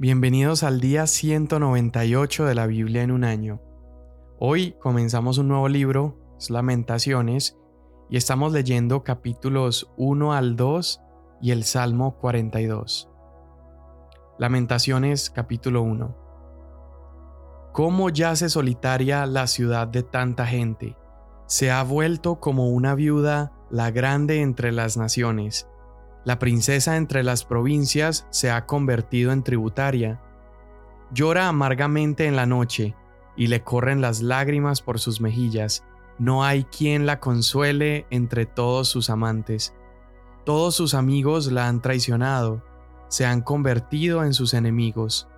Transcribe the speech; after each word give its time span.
Bienvenidos 0.00 0.62
al 0.62 0.80
día 0.80 1.08
198 1.08 2.44
de 2.44 2.54
la 2.54 2.68
Biblia 2.68 3.02
en 3.02 3.10
un 3.10 3.24
año. 3.24 3.60
Hoy 4.38 4.76
comenzamos 4.78 5.38
un 5.38 5.48
nuevo 5.48 5.68
libro, 5.68 6.16
Lamentaciones, 6.48 7.58
y 8.08 8.16
estamos 8.16 8.52
leyendo 8.52 9.02
capítulos 9.02 9.90
1 9.96 10.34
al 10.34 10.54
2 10.54 11.00
y 11.42 11.50
el 11.50 11.64
Salmo 11.64 12.16
42. 12.20 13.10
Lamentaciones 14.38 15.30
capítulo 15.30 15.82
1. 15.82 16.16
¿Cómo 17.72 18.08
yace 18.08 18.48
solitaria 18.50 19.26
la 19.26 19.48
ciudad 19.48 19.88
de 19.88 20.04
tanta 20.04 20.46
gente? 20.46 20.96
Se 21.46 21.72
ha 21.72 21.82
vuelto 21.82 22.38
como 22.38 22.68
una 22.68 22.94
viuda 22.94 23.52
la 23.68 23.90
grande 23.90 24.42
entre 24.42 24.70
las 24.70 24.96
naciones 24.96 25.66
la 26.28 26.38
princesa 26.38 26.98
entre 26.98 27.22
las 27.22 27.46
provincias 27.46 28.26
se 28.28 28.50
ha 28.50 28.66
convertido 28.66 29.32
en 29.32 29.42
tributaria. 29.42 30.20
Llora 31.10 31.48
amargamente 31.48 32.26
en 32.26 32.36
la 32.36 32.44
noche, 32.44 32.94
y 33.34 33.46
le 33.46 33.62
corren 33.64 34.02
las 34.02 34.20
lágrimas 34.20 34.82
por 34.82 34.98
sus 34.98 35.22
mejillas. 35.22 35.84
No 36.18 36.44
hay 36.44 36.64
quien 36.64 37.06
la 37.06 37.18
consuele 37.18 38.06
entre 38.10 38.44
todos 38.44 38.88
sus 38.88 39.08
amantes. 39.08 39.72
Todos 40.44 40.74
sus 40.74 40.92
amigos 40.92 41.50
la 41.50 41.66
han 41.66 41.80
traicionado, 41.80 42.62
se 43.08 43.24
han 43.24 43.40
convertido 43.40 44.22
en 44.22 44.34
sus 44.34 44.52
enemigos. 44.52 45.28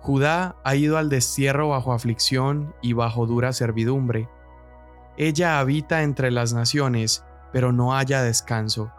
Judá 0.00 0.56
ha 0.64 0.74
ido 0.74 0.98
al 0.98 1.10
destierro 1.10 1.68
bajo 1.68 1.92
aflicción 1.92 2.74
y 2.82 2.92
bajo 2.92 3.24
dura 3.24 3.52
servidumbre. 3.52 4.28
Ella 5.16 5.60
habita 5.60 6.02
entre 6.02 6.32
las 6.32 6.54
naciones, 6.54 7.24
pero 7.52 7.70
no 7.70 7.94
haya 7.94 8.20
descanso. 8.20 8.90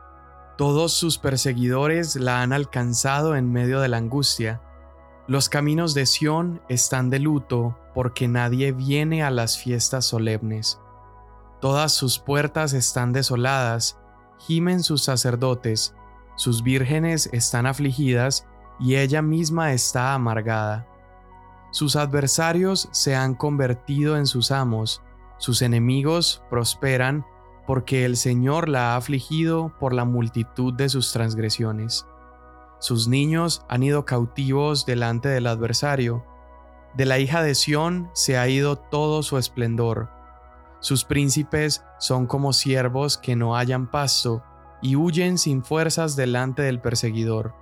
Todos 0.59 0.91
sus 0.91 1.17
perseguidores 1.17 2.17
la 2.17 2.41
han 2.41 2.51
alcanzado 2.51 3.37
en 3.37 3.49
medio 3.49 3.79
de 3.79 3.87
la 3.87 3.95
angustia. 3.95 4.61
Los 5.25 5.47
caminos 5.47 5.93
de 5.93 6.05
Sión 6.05 6.61
están 6.67 7.09
de 7.09 7.19
luto 7.19 7.79
porque 7.95 8.27
nadie 8.27 8.73
viene 8.73 9.23
a 9.23 9.31
las 9.31 9.57
fiestas 9.57 10.03
solemnes. 10.03 10.77
Todas 11.61 11.93
sus 11.93 12.19
puertas 12.19 12.73
están 12.73 13.13
desoladas, 13.13 13.99
gimen 14.37 14.83
sus 14.83 15.01
sacerdotes, 15.01 15.95
sus 16.35 16.61
vírgenes 16.61 17.29
están 17.31 17.65
afligidas 17.65 18.45
y 18.81 18.97
ella 18.97 19.21
misma 19.21 19.71
está 19.71 20.13
amargada. 20.13 20.85
Sus 21.71 21.95
adversarios 21.95 22.89
se 22.91 23.15
han 23.15 23.33
convertido 23.33 24.17
en 24.17 24.27
sus 24.27 24.51
amos, 24.51 25.01
sus 25.37 25.61
enemigos 25.61 26.43
prosperan 26.49 27.25
porque 27.69 28.03
el 28.03 28.17
Señor 28.17 28.67
la 28.67 28.93
ha 28.93 28.95
afligido 28.95 29.71
por 29.79 29.93
la 29.93 30.03
multitud 30.03 30.73
de 30.73 30.89
sus 30.89 31.13
transgresiones. 31.13 32.07
Sus 32.79 33.07
niños 33.07 33.63
han 33.69 33.83
ido 33.83 34.05
cautivos 34.05 34.87
delante 34.87 35.29
del 35.29 35.45
adversario. 35.45 36.25
De 36.95 37.05
la 37.05 37.19
hija 37.19 37.43
de 37.43 37.53
Sión 37.53 38.09
se 38.15 38.39
ha 38.39 38.47
ido 38.47 38.75
todo 38.75 39.21
su 39.21 39.37
esplendor. 39.37 40.09
Sus 40.79 41.03
príncipes 41.05 41.85
son 41.99 42.25
como 42.25 42.53
siervos 42.53 43.19
que 43.19 43.35
no 43.35 43.53
hallan 43.55 43.91
pasto 43.91 44.41
y 44.81 44.95
huyen 44.95 45.37
sin 45.37 45.63
fuerzas 45.63 46.15
delante 46.15 46.63
del 46.63 46.81
perseguidor. 46.81 47.53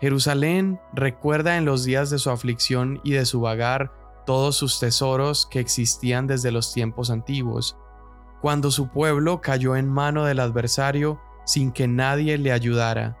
Jerusalén 0.00 0.78
recuerda 0.92 1.56
en 1.56 1.64
los 1.64 1.82
días 1.82 2.10
de 2.10 2.20
su 2.20 2.30
aflicción 2.30 3.00
y 3.02 3.10
de 3.10 3.26
su 3.26 3.40
vagar 3.40 3.90
todos 4.24 4.54
sus 4.54 4.78
tesoros 4.78 5.46
que 5.50 5.58
existían 5.58 6.28
desde 6.28 6.52
los 6.52 6.72
tiempos 6.72 7.10
antiguos 7.10 7.76
cuando 8.40 8.70
su 8.70 8.88
pueblo 8.88 9.40
cayó 9.40 9.76
en 9.76 9.88
mano 9.88 10.24
del 10.24 10.40
adversario 10.40 11.20
sin 11.44 11.72
que 11.72 11.88
nadie 11.88 12.38
le 12.38 12.52
ayudara. 12.52 13.16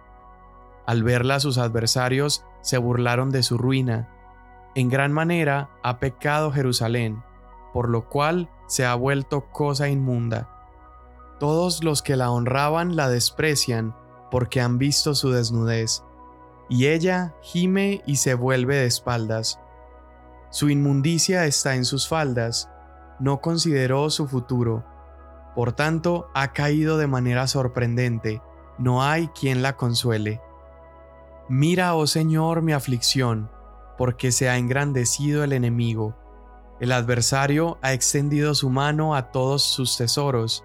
Al 0.86 1.02
verla 1.02 1.40
sus 1.40 1.58
adversarios 1.58 2.44
se 2.62 2.78
burlaron 2.78 3.30
de 3.30 3.42
su 3.42 3.58
ruina. 3.58 4.08
En 4.74 4.88
gran 4.88 5.12
manera 5.12 5.70
ha 5.82 5.98
pecado 5.98 6.52
Jerusalén, 6.52 7.22
por 7.72 7.88
lo 7.88 8.08
cual 8.08 8.48
se 8.66 8.86
ha 8.86 8.94
vuelto 8.94 9.46
cosa 9.52 9.88
inmunda. 9.88 10.48
Todos 11.38 11.84
los 11.84 12.02
que 12.02 12.16
la 12.16 12.30
honraban 12.30 12.96
la 12.96 13.08
desprecian, 13.08 13.94
porque 14.30 14.60
han 14.60 14.78
visto 14.78 15.14
su 15.14 15.30
desnudez, 15.30 16.04
y 16.68 16.86
ella 16.86 17.34
gime 17.42 18.02
y 18.06 18.16
se 18.16 18.34
vuelve 18.34 18.76
de 18.76 18.86
espaldas. 18.86 19.58
Su 20.50 20.70
inmundicia 20.70 21.46
está 21.46 21.74
en 21.74 21.84
sus 21.84 22.08
faldas, 22.08 22.70
no 23.18 23.40
consideró 23.40 24.08
su 24.10 24.28
futuro 24.28 24.84
por 25.54 25.72
tanto, 25.72 26.30
ha 26.34 26.52
caído 26.52 26.98
de 26.98 27.06
manera 27.06 27.46
sorprendente, 27.46 28.40
no 28.78 29.02
hay 29.02 29.28
quien 29.28 29.62
la 29.62 29.76
consuele. 29.76 30.40
Mira, 31.48 31.94
oh 31.94 32.06
Señor, 32.06 32.62
mi 32.62 32.72
aflicción, 32.72 33.50
porque 33.98 34.32
se 34.32 34.48
ha 34.48 34.56
engrandecido 34.56 35.44
el 35.44 35.52
enemigo. 35.52 36.16
El 36.78 36.92
adversario 36.92 37.78
ha 37.82 37.92
extendido 37.92 38.54
su 38.54 38.70
mano 38.70 39.14
a 39.14 39.30
todos 39.32 39.62
sus 39.62 39.96
tesoros. 39.96 40.64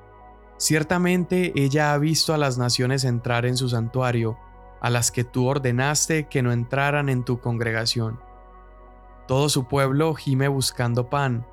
Ciertamente 0.58 1.52
ella 1.56 1.92
ha 1.92 1.98
visto 1.98 2.34
a 2.34 2.38
las 2.38 2.58
naciones 2.58 3.04
entrar 3.04 3.46
en 3.46 3.58
su 3.58 3.68
santuario, 3.68 4.38
a 4.80 4.90
las 4.90 5.12
que 5.12 5.24
tú 5.24 5.48
ordenaste 5.48 6.28
que 6.30 6.42
no 6.42 6.52
entraran 6.52 7.10
en 7.10 7.26
tu 7.26 7.40
congregación. 7.40 8.20
Todo 9.28 9.50
su 9.50 9.68
pueblo 9.68 10.14
gime 10.14 10.48
buscando 10.48 11.10
pan, 11.10 11.46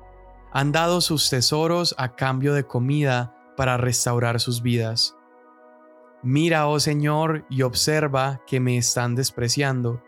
han 0.53 0.71
dado 0.71 1.01
sus 1.01 1.31
tesoros 1.31 1.95
a 1.97 2.15
cambio 2.15 2.53
de 2.53 2.63
comida 2.63 3.35
para 3.57 3.75
restaurar 3.77 4.39
sus 4.39 4.61
vidas. 4.61 5.17
Mira, 6.21 6.67
oh 6.67 6.79
Señor, 6.79 7.43
y 7.49 7.63
observa 7.63 8.39
que 8.45 8.59
me 8.59 8.77
están 8.77 9.15
despreciando. 9.15 10.03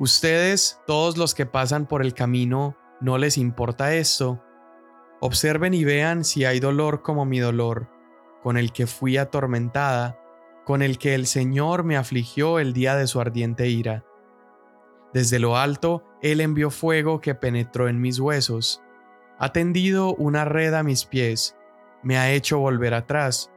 Ustedes, 0.00 0.80
todos 0.84 1.16
los 1.16 1.34
que 1.34 1.46
pasan 1.46 1.86
por 1.86 2.02
el 2.02 2.12
camino, 2.12 2.76
no 3.00 3.18
les 3.18 3.38
importa 3.38 3.94
esto. 3.94 4.42
Observen 5.20 5.74
y 5.74 5.84
vean 5.84 6.24
si 6.24 6.44
hay 6.44 6.58
dolor 6.58 7.02
como 7.02 7.24
mi 7.24 7.38
dolor, 7.38 7.88
con 8.42 8.56
el 8.58 8.72
que 8.72 8.88
fui 8.88 9.16
atormentada, 9.16 10.18
con 10.64 10.82
el 10.82 10.98
que 10.98 11.14
el 11.14 11.26
Señor 11.26 11.84
me 11.84 11.96
afligió 11.96 12.58
el 12.58 12.72
día 12.72 12.96
de 12.96 13.06
su 13.06 13.20
ardiente 13.20 13.68
ira. 13.68 14.04
Desde 15.14 15.38
lo 15.38 15.56
alto, 15.56 16.02
Él 16.20 16.40
envió 16.40 16.70
fuego 16.70 17.20
que 17.20 17.36
penetró 17.36 17.88
en 17.88 18.00
mis 18.00 18.18
huesos 18.18 18.82
ha 19.42 19.52
tendido 19.52 20.14
una 20.14 20.44
red 20.44 20.72
a 20.72 20.84
mis 20.84 21.04
pies, 21.04 21.56
me 22.04 22.16
ha 22.16 22.30
hecho 22.30 22.60
volver 22.60 22.94
atrás, 22.94 23.50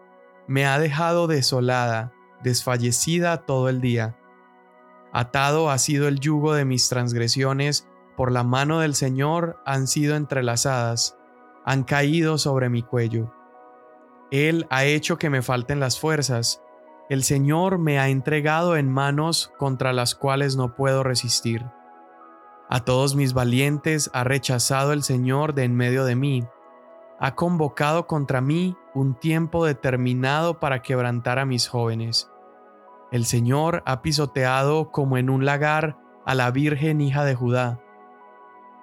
me 0.47 0.66
ha 0.66 0.79
dejado 0.79 1.28
desolada, 1.28 2.12
desfallecida 2.41 3.46
todo 3.46 3.69
el 3.69 3.81
día. 3.81 4.18
Atado 5.13 5.69
ha 5.69 5.78
sido 5.78 6.07
el 6.07 6.19
yugo 6.19 6.56
de 6.56 6.66
mis 6.66 6.90
transgresiones, 6.90 7.88
por 8.18 8.31
la 8.31 8.44
mano 8.44 8.79
del 8.79 8.95
Señor 8.95 9.62
han 9.63 9.85
sido 9.85 10.16
entrelazadas, 10.16 11.19
han 11.66 11.84
caído 11.84 12.40
sobre 12.40 12.69
mi 12.69 12.81
cuello. 12.81 13.31
Él 14.31 14.66
ha 14.72 14.85
hecho 14.85 15.19
que 15.19 15.29
me 15.29 15.44
falten 15.44 15.79
las 15.79 16.00
fuerzas, 16.00 16.63
el 17.12 17.24
Señor 17.24 17.78
me 17.78 18.00
ha 18.00 18.09
entregado 18.09 18.75
en 18.75 18.90
manos 18.90 19.53
contra 19.59 19.94
las 19.94 20.16
cuales 20.16 20.56
no 20.56 20.75
puedo 20.75 21.03
resistir. 21.03 21.63
A 22.67 22.79
todos 22.83 23.15
mis 23.15 23.33
valientes 23.33 24.09
ha 24.13 24.23
rechazado 24.23 24.91
el 24.91 25.03
Señor 25.03 25.53
de 25.53 25.65
en 25.65 25.75
medio 25.75 26.03
de 26.03 26.15
mí. 26.15 26.43
Ha 27.19 27.35
convocado 27.35 28.07
contra 28.07 28.41
mí 28.41 28.75
un 28.95 29.13
tiempo 29.13 29.65
determinado 29.65 30.59
para 30.59 30.81
quebrantar 30.81 31.37
a 31.37 31.45
mis 31.45 31.67
jóvenes. 31.67 32.31
El 33.11 33.25
Señor 33.25 33.83
ha 33.85 34.01
pisoteado 34.01 34.91
como 34.91 35.17
en 35.17 35.29
un 35.29 35.45
lagar 35.45 35.97
a 36.25 36.33
la 36.33 36.49
Virgen 36.49 37.01
hija 37.01 37.23
de 37.23 37.35
Judá. 37.35 37.79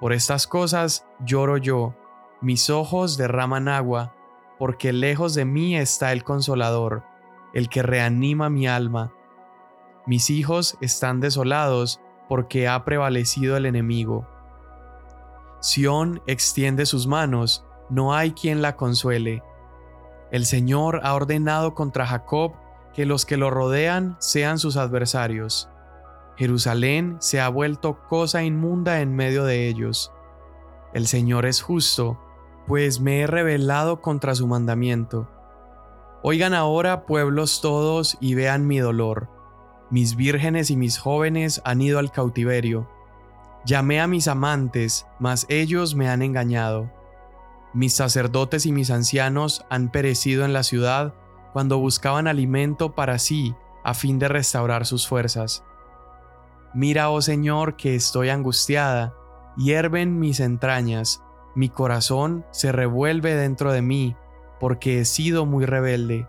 Por 0.00 0.12
estas 0.12 0.46
cosas 0.46 1.04
lloro 1.24 1.56
yo, 1.56 1.94
mis 2.40 2.70
ojos 2.70 3.16
derraman 3.16 3.68
agua, 3.68 4.14
porque 4.58 4.92
lejos 4.92 5.34
de 5.34 5.44
mí 5.44 5.76
está 5.76 6.12
el 6.12 6.22
consolador, 6.22 7.02
el 7.52 7.68
que 7.68 7.82
reanima 7.82 8.48
mi 8.48 8.68
alma. 8.68 9.12
Mis 10.06 10.30
hijos 10.30 10.78
están 10.80 11.20
desolados, 11.20 12.00
porque 12.32 12.66
ha 12.66 12.82
prevalecido 12.86 13.58
el 13.58 13.66
enemigo. 13.66 14.26
Sión 15.60 16.22
extiende 16.26 16.86
sus 16.86 17.06
manos, 17.06 17.62
no 17.90 18.14
hay 18.14 18.30
quien 18.30 18.62
la 18.62 18.74
consuele. 18.74 19.42
El 20.30 20.46
Señor 20.46 21.02
ha 21.04 21.12
ordenado 21.12 21.74
contra 21.74 22.06
Jacob 22.06 22.54
que 22.94 23.04
los 23.04 23.26
que 23.26 23.36
lo 23.36 23.50
rodean 23.50 24.16
sean 24.18 24.58
sus 24.58 24.78
adversarios. 24.78 25.68
Jerusalén 26.38 27.18
se 27.20 27.38
ha 27.38 27.50
vuelto 27.50 27.98
cosa 28.08 28.42
inmunda 28.42 29.02
en 29.02 29.14
medio 29.14 29.44
de 29.44 29.68
ellos. 29.68 30.10
El 30.94 31.06
Señor 31.06 31.44
es 31.44 31.60
justo, 31.60 32.18
pues 32.66 32.98
me 32.98 33.20
he 33.20 33.26
rebelado 33.26 34.00
contra 34.00 34.34
su 34.34 34.46
mandamiento. 34.46 35.28
Oigan 36.22 36.54
ahora, 36.54 37.04
pueblos 37.04 37.60
todos, 37.60 38.16
y 38.20 38.34
vean 38.36 38.66
mi 38.66 38.78
dolor 38.78 39.41
mis 39.92 40.16
vírgenes 40.16 40.70
y 40.70 40.76
mis 40.76 40.96
jóvenes 40.96 41.60
han 41.66 41.82
ido 41.82 41.98
al 41.98 42.10
cautiverio. 42.10 42.88
Llamé 43.66 44.00
a 44.00 44.06
mis 44.06 44.26
amantes, 44.26 45.06
mas 45.20 45.44
ellos 45.50 45.94
me 45.94 46.08
han 46.08 46.22
engañado. 46.22 46.90
Mis 47.74 47.92
sacerdotes 47.92 48.64
y 48.64 48.72
mis 48.72 48.90
ancianos 48.90 49.66
han 49.68 49.90
perecido 49.90 50.46
en 50.46 50.54
la 50.54 50.62
ciudad 50.62 51.12
cuando 51.52 51.78
buscaban 51.78 52.26
alimento 52.26 52.94
para 52.94 53.18
sí 53.18 53.54
a 53.84 53.92
fin 53.92 54.18
de 54.18 54.28
restaurar 54.28 54.86
sus 54.86 55.06
fuerzas. 55.06 55.62
Mira, 56.72 57.10
oh 57.10 57.20
Señor, 57.20 57.76
que 57.76 57.94
estoy 57.94 58.30
angustiada, 58.30 59.12
hierven 59.58 60.18
mis 60.18 60.40
entrañas, 60.40 61.22
mi 61.54 61.68
corazón 61.68 62.46
se 62.50 62.72
revuelve 62.72 63.34
dentro 63.34 63.72
de 63.72 63.82
mí, 63.82 64.16
porque 64.58 65.00
he 65.00 65.04
sido 65.04 65.44
muy 65.44 65.66
rebelde. 65.66 66.26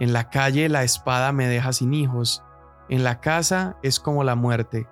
En 0.00 0.12
la 0.12 0.30
calle 0.30 0.68
la 0.68 0.82
espada 0.82 1.30
me 1.30 1.46
deja 1.46 1.72
sin 1.72 1.94
hijos, 1.94 2.42
en 2.88 3.04
la 3.04 3.20
casa 3.20 3.76
es 3.82 4.00
como 4.00 4.24
la 4.24 4.34
muerte. 4.34 4.86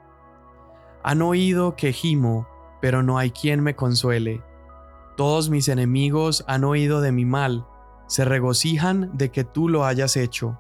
Han 1.03 1.23
oído 1.23 1.77
que 1.77 1.93
gimo, 1.93 2.49
pero 2.81 3.03
no 3.03 3.19
hay 3.19 3.31
quien 3.31 3.63
me 3.63 3.77
consuele. 3.77 4.43
Todos 5.17 5.51
mis 5.51 5.69
enemigos 5.69 6.45
han 6.47 6.65
oído 6.65 7.01
de 7.01 7.13
mi 7.13 7.25
mal, 7.25 7.67
se 8.07 8.25
regocijan 8.25 9.11
de 9.17 9.31
que 9.31 9.45
tú 9.45 9.69
lo 9.69 9.85
hayas 9.85 10.17
hecho. 10.17 10.59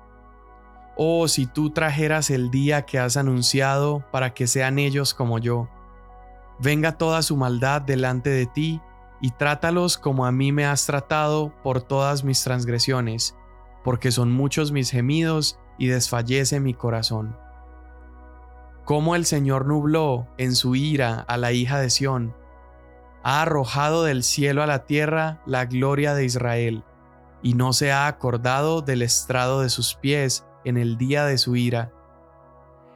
Oh, 0.96 1.28
si 1.28 1.46
tú 1.46 1.70
trajeras 1.70 2.30
el 2.30 2.50
día 2.50 2.84
que 2.84 2.98
has 2.98 3.16
anunciado 3.16 4.04
para 4.12 4.34
que 4.34 4.46
sean 4.46 4.78
ellos 4.78 5.14
como 5.14 5.38
yo. 5.38 5.68
Venga 6.58 6.98
toda 6.98 7.22
su 7.22 7.36
maldad 7.36 7.80
delante 7.80 8.28
de 8.28 8.46
ti 8.46 8.80
y 9.20 9.30
trátalos 9.30 9.98
como 9.98 10.26
a 10.26 10.32
mí 10.32 10.52
me 10.52 10.66
has 10.66 10.86
tratado 10.86 11.52
por 11.62 11.80
todas 11.80 12.22
mis 12.22 12.42
transgresiones, 12.44 13.34
porque 13.82 14.12
son 14.12 14.30
muchos 14.30 14.72
mis 14.72 14.90
gemidos 14.90 15.58
y 15.80 15.88
desfallece 15.88 16.60
mi 16.60 16.74
corazón. 16.74 17.34
Como 18.84 19.16
el 19.16 19.24
Señor 19.24 19.66
nubló 19.66 20.28
en 20.36 20.54
su 20.54 20.76
ira 20.76 21.24
a 21.26 21.38
la 21.38 21.52
hija 21.52 21.80
de 21.80 21.88
Sión, 21.88 22.36
ha 23.22 23.42
arrojado 23.42 24.04
del 24.04 24.22
cielo 24.22 24.62
a 24.62 24.66
la 24.66 24.84
tierra 24.84 25.40
la 25.46 25.64
gloria 25.64 26.14
de 26.14 26.26
Israel, 26.26 26.84
y 27.42 27.54
no 27.54 27.72
se 27.72 27.92
ha 27.92 28.06
acordado 28.06 28.82
del 28.82 29.00
estrado 29.00 29.62
de 29.62 29.70
sus 29.70 29.94
pies 29.94 30.46
en 30.66 30.76
el 30.76 30.98
día 30.98 31.24
de 31.24 31.38
su 31.38 31.56
ira. 31.56 31.92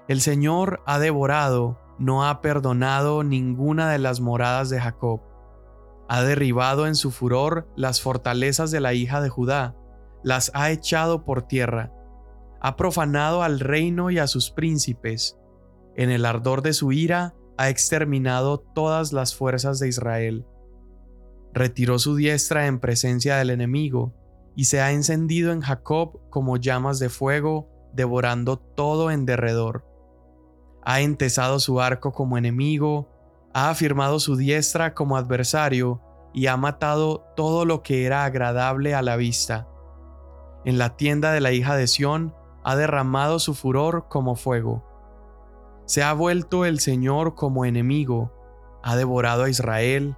El 0.07 0.21
Señor 0.21 0.83
ha 0.85 0.99
devorado, 0.99 1.79
no 1.99 2.29
ha 2.29 2.43
perdonado 2.43 3.25
ninguna 3.25 3.91
de 3.91 3.99
las 3.99 4.21
moradas 4.21 4.69
de 4.69 4.79
Jacob. 4.79 5.23
Ha 6.11 6.23
derribado 6.23 6.87
en 6.87 6.97
su 6.97 7.11
furor 7.11 7.67
las 7.77 8.03
fortalezas 8.03 8.71
de 8.71 8.81
la 8.81 8.93
hija 8.93 9.23
de 9.23 9.31
Judá, 9.31 9.75
las 10.23 10.51
ha 10.55 10.71
echado 10.71 11.25
por 11.25 11.43
tierra. 11.43 11.94
Ha 12.65 12.77
profanado 12.77 13.43
al 13.43 13.61
reino 13.61 14.11
y 14.11 14.19
a 14.19 14.27
sus 14.27 14.51
príncipes. 14.51 15.39
En 15.97 16.11
el 16.11 16.25
ardor 16.25 16.63
de 16.63 16.73
su 16.73 16.93
ira 16.93 17.35
ha 17.59 17.69
exterminado 17.69 18.59
todas 18.59 19.13
las 19.13 19.35
fuerzas 19.35 19.79
de 19.81 19.89
Israel. 19.89 20.47
Retiró 21.53 21.99
su 21.99 22.17
diestra 22.17 22.67
en 22.67 22.81
presencia 22.81 23.37
del 23.37 23.51
enemigo, 23.51 24.15
y 24.57 24.65
se 24.65 24.81
ha 24.81 24.93
encendido 24.93 25.53
en 25.53 25.61
Jacob 25.61 26.19
como 26.31 26.57
llamas 26.57 26.99
de 26.99 27.11
fuego, 27.11 27.69
devorando 27.93 28.57
todo 28.57 29.11
en 29.11 29.27
derredor. 29.27 29.85
Ha 30.87 31.03
entesado 31.03 31.61
su 31.61 31.83
arco 31.83 32.13
como 32.13 32.39
enemigo, 32.39 33.11
ha 33.53 33.69
afirmado 33.69 34.19
su 34.21 34.37
diestra 34.37 34.95
como 34.95 35.19
adversario, 35.19 36.01
y 36.33 36.47
ha 36.47 36.57
matado 36.57 37.27
todo 37.37 37.67
lo 37.67 37.83
que 37.83 38.07
era 38.07 38.25
agradable 38.25 38.95
a 38.95 39.03
la 39.03 39.17
vista. 39.17 39.69
En 40.65 40.79
la 40.79 40.97
tienda 40.97 41.31
de 41.33 41.43
la 41.43 41.53
hija 41.53 41.77
de 41.77 41.89
Sión 41.89 42.35
ha 42.65 42.77
derramado 42.77 43.39
su 43.39 43.55
furor 43.55 44.07
como 44.09 44.37
fuego. 44.37 44.83
Se 45.87 46.03
ha 46.03 46.13
vuelto 46.15 46.65
el 46.65 46.81
Señor 46.81 47.35
como 47.35 47.65
enemigo, 47.67 48.33
ha 48.83 48.97
devorado 48.97 49.45
a 49.45 49.51
Israel, 49.51 50.17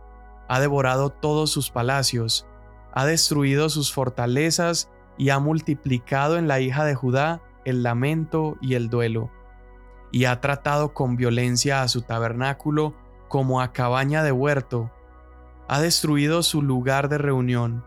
ha 0.49 0.61
devorado 0.61 1.11
todos 1.11 1.51
sus 1.51 1.71
palacios, 1.71 2.47
ha 2.93 3.05
destruido 3.05 3.69
sus 3.69 3.93
fortalezas 3.93 4.91
y 5.19 5.31
ha 5.31 5.41
multiplicado 5.41 6.39
en 6.39 6.47
la 6.47 6.61
hija 6.61 6.85
de 6.85 6.95
Judá 6.95 7.43
el 7.65 7.83
lamento 7.83 8.57
y 8.61 8.75
el 8.75 8.89
duelo, 8.89 9.31
y 10.13 10.27
ha 10.27 10.41
tratado 10.41 10.95
con 10.95 11.17
violencia 11.17 11.83
a 11.83 11.89
su 11.89 12.03
tabernáculo 12.03 12.95
como 13.29 13.61
a 13.61 13.73
cabaña 13.73 14.23
de 14.23 14.31
huerto, 14.31 14.93
ha 15.69 15.81
destruido 15.81 16.45
su 16.45 16.63
lugar 16.63 17.09
de 17.09 17.19
reunión. 17.19 17.85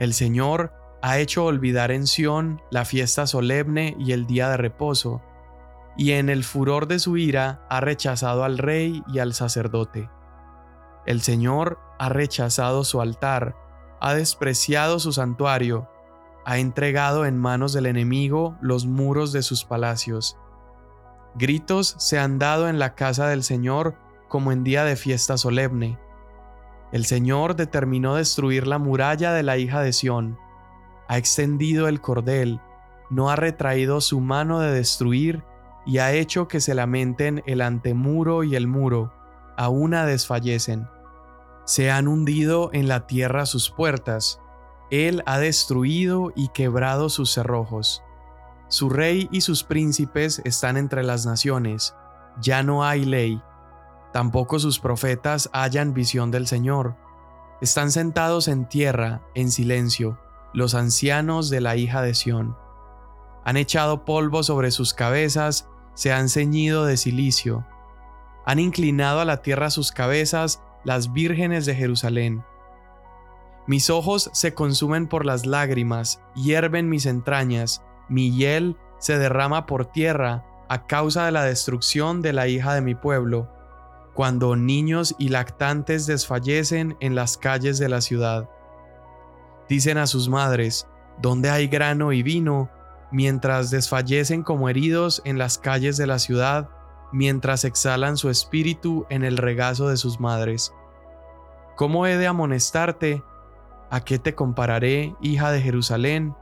El 0.00 0.14
Señor 0.14 0.72
ha 1.02 1.18
hecho 1.18 1.44
olvidar 1.44 1.90
en 1.90 2.06
Sión 2.06 2.60
la 2.70 2.84
fiesta 2.84 3.26
solemne 3.26 3.96
y 3.98 4.12
el 4.12 4.26
día 4.26 4.48
de 4.48 4.56
reposo, 4.56 5.22
y 5.96 6.12
en 6.12 6.28
el 6.28 6.44
furor 6.44 6.86
de 6.86 6.98
su 6.98 7.16
ira 7.16 7.64
ha 7.68 7.80
rechazado 7.80 8.44
al 8.44 8.58
rey 8.58 9.02
y 9.08 9.18
al 9.18 9.34
sacerdote. 9.34 10.08
El 11.06 11.22
Señor 11.22 11.78
ha 11.98 12.08
rechazado 12.08 12.84
su 12.84 13.00
altar, 13.00 13.56
ha 14.00 14.14
despreciado 14.14 14.98
su 15.00 15.12
santuario, 15.12 15.88
ha 16.44 16.58
entregado 16.58 17.26
en 17.26 17.36
manos 17.36 17.72
del 17.72 17.86
enemigo 17.86 18.56
los 18.60 18.86
muros 18.86 19.32
de 19.32 19.42
sus 19.42 19.64
palacios. 19.64 20.38
Gritos 21.34 21.94
se 21.98 22.18
han 22.18 22.38
dado 22.38 22.68
en 22.68 22.78
la 22.78 22.94
casa 22.94 23.28
del 23.28 23.42
Señor 23.42 23.96
como 24.28 24.52
en 24.52 24.64
día 24.64 24.84
de 24.84 24.96
fiesta 24.96 25.36
solemne. 25.36 25.98
El 26.92 27.04
Señor 27.04 27.54
determinó 27.54 28.14
destruir 28.14 28.66
la 28.66 28.78
muralla 28.78 29.32
de 29.32 29.42
la 29.42 29.58
hija 29.58 29.82
de 29.82 29.92
Sión, 29.92 30.38
ha 31.08 31.18
extendido 31.18 31.88
el 31.88 32.00
cordel, 32.00 32.60
no 33.10 33.30
ha 33.30 33.36
retraído 33.36 34.00
su 34.00 34.20
mano 34.20 34.60
de 34.60 34.72
destruir 34.72 35.42
y 35.86 35.98
ha 35.98 36.12
hecho 36.12 36.48
que 36.48 36.60
se 36.60 36.74
lamenten 36.74 37.42
el 37.46 37.62
antemuro 37.62 38.44
y 38.44 38.54
el 38.54 38.66
muro, 38.66 39.12
a 39.56 39.68
una 39.68 40.04
desfallecen 40.04 40.88
se 41.68 41.90
han 41.90 42.08
hundido 42.08 42.70
en 42.72 42.88
la 42.88 43.06
tierra 43.06 43.44
sus 43.44 43.70
puertas, 43.70 44.40
Él 44.90 45.22
ha 45.26 45.38
destruido 45.38 46.32
y 46.34 46.48
quebrado 46.48 47.10
sus 47.10 47.30
cerrojos. 47.30 48.02
Su 48.68 48.88
rey 48.88 49.28
y 49.32 49.42
sus 49.42 49.64
príncipes 49.64 50.40
están 50.46 50.78
entre 50.78 51.02
las 51.02 51.26
naciones, 51.26 51.94
ya 52.40 52.62
no 52.62 52.84
hay 52.84 53.04
ley, 53.04 53.42
tampoco 54.14 54.58
sus 54.58 54.80
profetas 54.80 55.50
hallan 55.52 55.92
visión 55.92 56.30
del 56.30 56.46
Señor. 56.46 56.96
Están 57.60 57.90
sentados 57.90 58.48
en 58.48 58.66
tierra, 58.66 59.20
en 59.34 59.50
silencio, 59.50 60.18
los 60.52 60.74
ancianos 60.74 61.50
de 61.50 61.60
la 61.60 61.76
hija 61.76 62.02
de 62.02 62.14
Sión. 62.14 62.56
Han 63.44 63.56
echado 63.56 64.04
polvo 64.04 64.42
sobre 64.42 64.70
sus 64.70 64.94
cabezas, 64.94 65.68
se 65.94 66.12
han 66.12 66.28
ceñido 66.28 66.84
de 66.84 66.96
silicio. 66.96 67.66
Han 68.46 68.58
inclinado 68.58 69.20
a 69.20 69.24
la 69.24 69.42
tierra 69.42 69.70
sus 69.70 69.92
cabezas 69.92 70.62
las 70.84 71.12
vírgenes 71.12 71.66
de 71.66 71.74
Jerusalén. 71.74 72.44
Mis 73.66 73.90
ojos 73.90 74.30
se 74.32 74.54
consumen 74.54 75.08
por 75.08 75.26
las 75.26 75.44
lágrimas, 75.44 76.22
hierven 76.34 76.88
mis 76.88 77.04
entrañas, 77.04 77.82
mi 78.08 78.30
hiel 78.30 78.76
se 78.98 79.18
derrama 79.18 79.66
por 79.66 79.86
tierra 79.86 80.44
a 80.68 80.86
causa 80.86 81.26
de 81.26 81.32
la 81.32 81.44
destrucción 81.44 82.22
de 82.22 82.32
la 82.32 82.48
hija 82.48 82.74
de 82.74 82.80
mi 82.80 82.94
pueblo, 82.94 83.50
cuando 84.14 84.56
niños 84.56 85.14
y 85.18 85.28
lactantes 85.28 86.06
desfallecen 86.06 86.96
en 87.00 87.14
las 87.14 87.36
calles 87.36 87.78
de 87.78 87.88
la 87.88 88.00
ciudad. 88.00 88.48
Dicen 89.68 89.98
a 89.98 90.06
sus 90.06 90.28
madres, 90.28 90.86
¿dónde 91.20 91.50
hay 91.50 91.68
grano 91.68 92.12
y 92.12 92.22
vino? 92.22 92.70
mientras 93.10 93.70
desfallecen 93.70 94.42
como 94.42 94.68
heridos 94.68 95.22
en 95.24 95.38
las 95.38 95.58
calles 95.58 95.96
de 95.96 96.06
la 96.06 96.18
ciudad, 96.18 96.68
mientras 97.12 97.64
exhalan 97.64 98.16
su 98.16 98.28
espíritu 98.28 99.06
en 99.08 99.24
el 99.24 99.36
regazo 99.36 99.88
de 99.88 99.96
sus 99.96 100.20
madres. 100.20 100.74
¿Cómo 101.76 102.06
he 102.06 102.16
de 102.16 102.26
amonestarte? 102.26 103.22
¿A 103.90 104.04
qué 104.04 104.18
te 104.18 104.34
compararé, 104.34 105.14
hija 105.20 105.50
de 105.50 105.62
Jerusalén? 105.62 106.34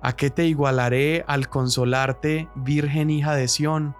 ¿A 0.00 0.14
qué 0.14 0.30
te 0.30 0.44
igualaré 0.44 1.24
al 1.26 1.48
consolarte, 1.48 2.48
virgen 2.54 3.10
hija 3.10 3.34
de 3.34 3.48
Sión? 3.48 3.96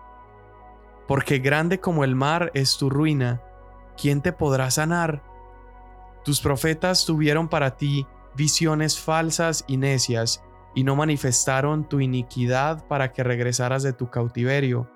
Porque 1.09 1.39
grande 1.39 1.81
como 1.81 2.05
el 2.05 2.15
mar 2.15 2.53
es 2.55 2.77
tu 2.77 2.91
ruina, 2.91 3.43
¿quién 4.01 4.21
te 4.21 4.33
podrá 4.33 4.71
sanar? 4.71 5.25
Tus 6.25 6.41
profetas 6.41 7.05
tuvieron 7.07 7.49
para 7.49 7.77
ti 7.77 8.07
visiones 8.39 8.99
falsas 8.99 9.65
y 9.69 9.77
necias, 9.77 10.43
y 10.75 10.85
no 10.85 10.97
manifestaron 10.97 11.87
tu 11.87 12.01
iniquidad 12.01 12.87
para 12.89 13.13
que 13.13 13.23
regresaras 13.23 13.83
de 13.83 13.93
tu 13.93 14.09
cautiverio 14.09 14.89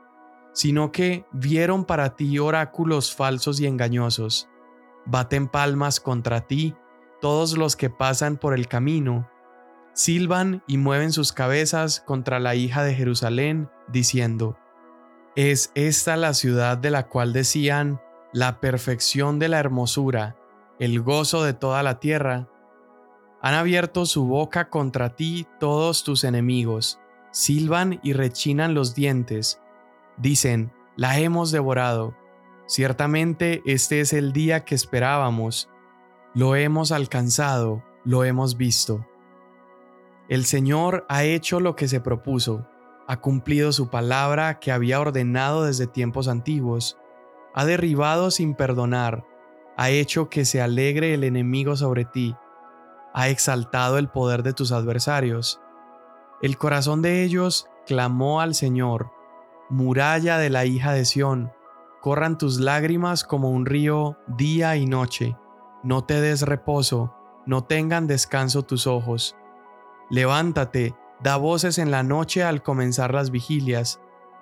sino 0.52 0.92
que 0.92 1.26
vieron 1.32 1.84
para 1.84 2.14
ti 2.14 2.38
oráculos 2.38 3.14
falsos 3.14 3.60
y 3.60 3.66
engañosos. 3.66 4.48
Baten 5.06 5.48
palmas 5.48 6.00
contra 6.00 6.42
ti 6.46 6.74
todos 7.20 7.56
los 7.56 7.76
que 7.76 7.90
pasan 7.90 8.36
por 8.36 8.54
el 8.54 8.68
camino, 8.68 9.28
silban 9.92 10.62
y 10.66 10.76
mueven 10.76 11.12
sus 11.12 11.32
cabezas 11.32 12.00
contra 12.00 12.40
la 12.40 12.54
hija 12.54 12.82
de 12.82 12.94
Jerusalén, 12.94 13.70
diciendo, 13.88 14.58
¿Es 15.36 15.70
esta 15.74 16.16
la 16.16 16.34
ciudad 16.34 16.76
de 16.78 16.90
la 16.90 17.08
cual 17.08 17.32
decían, 17.32 18.00
la 18.32 18.60
perfección 18.60 19.38
de 19.38 19.48
la 19.48 19.58
hermosura, 19.58 20.36
el 20.78 21.00
gozo 21.00 21.44
de 21.44 21.54
toda 21.54 21.82
la 21.82 22.00
tierra? 22.00 22.48
Han 23.42 23.54
abierto 23.54 24.06
su 24.06 24.26
boca 24.26 24.70
contra 24.70 25.16
ti 25.16 25.46
todos 25.58 26.04
tus 26.04 26.24
enemigos, 26.24 27.00
silban 27.32 28.00
y 28.02 28.12
rechinan 28.12 28.74
los 28.74 28.94
dientes, 28.94 29.62
Dicen, 30.16 30.72
la 30.96 31.18
hemos 31.18 31.50
devorado. 31.50 32.14
Ciertamente 32.66 33.62
este 33.66 34.00
es 34.00 34.12
el 34.12 34.32
día 34.32 34.64
que 34.64 34.74
esperábamos. 34.74 35.68
Lo 36.34 36.54
hemos 36.54 36.92
alcanzado, 36.92 37.82
lo 38.04 38.24
hemos 38.24 38.56
visto. 38.56 39.06
El 40.28 40.44
Señor 40.44 41.04
ha 41.08 41.24
hecho 41.24 41.60
lo 41.60 41.76
que 41.76 41.88
se 41.88 42.00
propuso, 42.00 42.66
ha 43.08 43.20
cumplido 43.20 43.72
su 43.72 43.90
palabra 43.90 44.60
que 44.60 44.70
había 44.70 45.00
ordenado 45.00 45.64
desde 45.64 45.86
tiempos 45.86 46.28
antiguos, 46.28 46.98
ha 47.54 47.64
derribado 47.64 48.30
sin 48.30 48.54
perdonar, 48.54 49.26
ha 49.76 49.90
hecho 49.90 50.28
que 50.28 50.44
se 50.44 50.62
alegre 50.62 51.12
el 51.12 51.24
enemigo 51.24 51.76
sobre 51.76 52.04
ti, 52.04 52.36
ha 53.14 53.28
exaltado 53.28 53.98
el 53.98 54.08
poder 54.08 54.42
de 54.42 54.52
tus 54.52 54.72
adversarios. 54.72 55.60
El 56.40 56.58
corazón 56.58 57.02
de 57.02 57.22
ellos 57.22 57.68
clamó 57.86 58.40
al 58.40 58.54
Señor, 58.54 59.10
muralla 59.68 60.38
de 60.38 60.50
la 60.50 60.64
hija 60.64 60.92
de 60.92 61.04
Sión, 61.04 61.52
corran 62.00 62.38
tus 62.38 62.60
lágrimas 62.60 63.24
como 63.24 63.50
un 63.50 63.66
río 63.66 64.16
día 64.26 64.76
y 64.76 64.86
noche, 64.86 65.36
no 65.82 66.04
te 66.04 66.20
des 66.20 66.42
reposo, 66.42 67.14
no 67.46 67.64
tengan 67.64 68.06
descanso 68.06 68.62
tus 68.62 68.86
ojos. 68.86 69.36
Levántate, 70.10 70.94
da 71.20 71.36
voces 71.36 71.78
en 71.78 71.90
la 71.90 72.02
noche 72.02 72.42
al 72.42 72.62
comenzar 72.62 73.14
las 73.14 73.30
vigilias, 73.30 74.00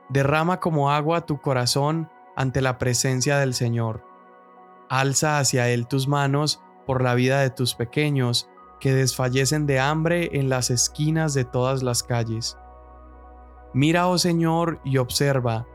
derrama 0.08 0.60
como 0.60 0.90
agua 0.90 1.26
tu 1.26 1.40
corazón 1.40 2.10
ante 2.36 2.60
la 2.60 2.78
presencia 2.78 3.38
del 3.38 3.54
Señor. 3.54 4.04
Alza 4.88 5.38
hacia 5.38 5.68
Él 5.68 5.86
tus 5.86 6.08
manos 6.08 6.62
por 6.86 7.02
la 7.02 7.14
vida 7.14 7.40
de 7.40 7.50
tus 7.50 7.74
pequeños, 7.74 8.48
que 8.80 8.94
desfallecen 8.94 9.66
de 9.66 9.78
hambre 9.78 10.30
en 10.32 10.48
las 10.48 10.70
esquinas 10.70 11.34
de 11.34 11.44
todas 11.44 11.82
las 11.82 12.02
calles. 12.02 12.56
Mira, 13.72 14.08
oh 14.08 14.18
Señor, 14.18 14.80
y 14.84 14.96
observa, 14.96 15.66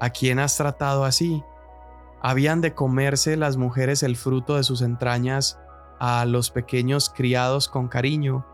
¿a 0.00 0.10
quién 0.10 0.38
has 0.38 0.56
tratado 0.56 1.04
así? 1.04 1.42
¿Habían 2.20 2.60
de 2.60 2.74
comerse 2.74 3.36
las 3.36 3.56
mujeres 3.56 4.02
el 4.02 4.16
fruto 4.16 4.56
de 4.56 4.64
sus 4.64 4.82
entrañas 4.82 5.58
a 6.00 6.24
los 6.26 6.50
pequeños 6.50 7.08
criados 7.08 7.68
con 7.68 7.88
cariño? 7.88 8.44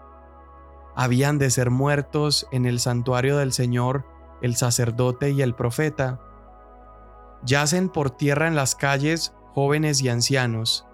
¿Habían 0.95 1.39
de 1.39 1.51
ser 1.51 1.71
muertos 1.71 2.47
en 2.53 2.67
el 2.67 2.79
santuario 2.79 3.37
del 3.39 3.53
Señor 3.53 4.05
el 4.43 4.55
sacerdote 4.55 5.31
y 5.31 5.43
el 5.43 5.55
profeta? 5.55 6.21
Yacen 7.43 7.89
por 7.89 8.11
tierra 8.11 8.47
en 8.47 8.55
las 8.55 8.75
calles 8.75 9.35
jóvenes 9.55 10.03
y 10.03 10.09
ancianos. 10.09 10.87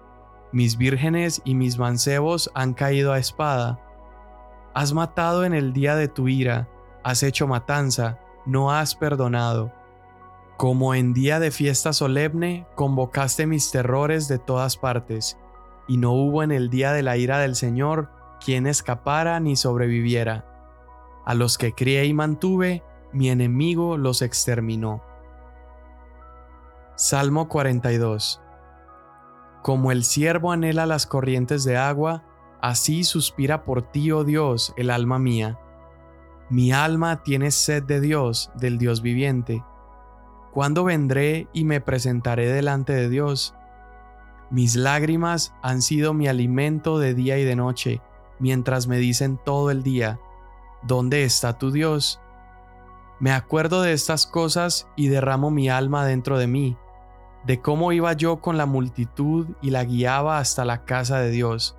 Mis 0.51 0.77
vírgenes 0.77 1.41
y 1.45 1.55
mis 1.55 1.77
mancebos 1.77 2.51
han 2.53 2.73
caído 2.73 3.13
a 3.13 3.19
espada. 3.19 3.79
Has 4.73 4.93
matado 4.93 5.45
en 5.45 5.53
el 5.53 5.71
día 5.71 5.95
de 5.95 6.09
tu 6.09 6.27
ira, 6.27 6.67
has 7.03 7.23
hecho 7.23 7.47
matanza, 7.47 8.19
no 8.45 8.71
has 8.71 8.95
perdonado. 8.95 9.71
Como 10.57 10.93
en 10.93 11.13
día 11.13 11.39
de 11.39 11.51
fiesta 11.51 11.93
solemne, 11.93 12.67
convocaste 12.75 13.47
mis 13.47 13.71
terrores 13.71 14.27
de 14.27 14.39
todas 14.39 14.75
partes, 14.75 15.37
y 15.87 15.97
no 15.97 16.11
hubo 16.11 16.43
en 16.43 16.51
el 16.51 16.69
día 16.69 16.91
de 16.91 17.01
la 17.01 17.15
ira 17.15 17.39
del 17.39 17.55
Señor 17.55 18.09
quien 18.43 18.67
escapara 18.67 19.39
ni 19.39 19.55
sobreviviera. 19.55 20.45
A 21.25 21.33
los 21.33 21.57
que 21.57 21.73
crié 21.73 22.05
y 22.05 22.13
mantuve, 22.13 22.83
mi 23.13 23.29
enemigo 23.29 23.97
los 23.97 24.21
exterminó. 24.21 25.01
Salmo 26.95 27.47
42 27.47 28.40
Como 29.61 29.91
el 29.91 30.03
siervo 30.03 30.51
anhela 30.51 30.87
las 30.87 31.05
corrientes 31.05 31.63
de 31.63 31.77
agua, 31.77 32.23
así 32.61 33.03
suspira 33.03 33.63
por 33.63 33.83
ti, 33.83 34.11
oh 34.11 34.23
Dios, 34.23 34.73
el 34.75 34.89
alma 34.89 35.19
mía. 35.19 35.59
Mi 36.49 36.71
alma 36.71 37.21
tiene 37.21 37.51
sed 37.51 37.83
de 37.83 38.01
Dios, 38.01 38.51
del 38.55 38.79
Dios 38.79 39.03
viviente. 39.03 39.63
¿Cuándo 40.51 40.83
vendré 40.83 41.47
y 41.53 41.63
me 41.63 41.79
presentaré 41.79 42.51
delante 42.51 42.93
de 42.93 43.07
Dios? 43.07 43.53
Mis 44.49 44.75
lágrimas 44.75 45.53
han 45.61 45.81
sido 45.83 46.13
mi 46.13 46.27
alimento 46.27 46.97
de 46.97 47.13
día 47.13 47.37
y 47.37 47.45
de 47.45 47.55
noche, 47.55 48.01
mientras 48.39 48.87
me 48.87 48.97
dicen 48.97 49.39
todo 49.45 49.69
el 49.69 49.83
día, 49.83 50.19
¿dónde 50.81 51.23
está 51.23 51.59
tu 51.59 51.71
Dios? 51.71 52.19
Me 53.19 53.31
acuerdo 53.31 53.83
de 53.83 53.93
estas 53.93 54.25
cosas 54.25 54.87
y 54.95 55.07
derramo 55.07 55.51
mi 55.51 55.69
alma 55.69 56.03
dentro 56.05 56.39
de 56.39 56.47
mí 56.47 56.77
de 57.45 57.59
cómo 57.59 57.91
iba 57.91 58.13
yo 58.13 58.41
con 58.41 58.57
la 58.57 58.65
multitud 58.65 59.47
y 59.61 59.71
la 59.71 59.83
guiaba 59.83 60.37
hasta 60.37 60.65
la 60.65 60.85
casa 60.85 61.19
de 61.19 61.31
Dios, 61.31 61.77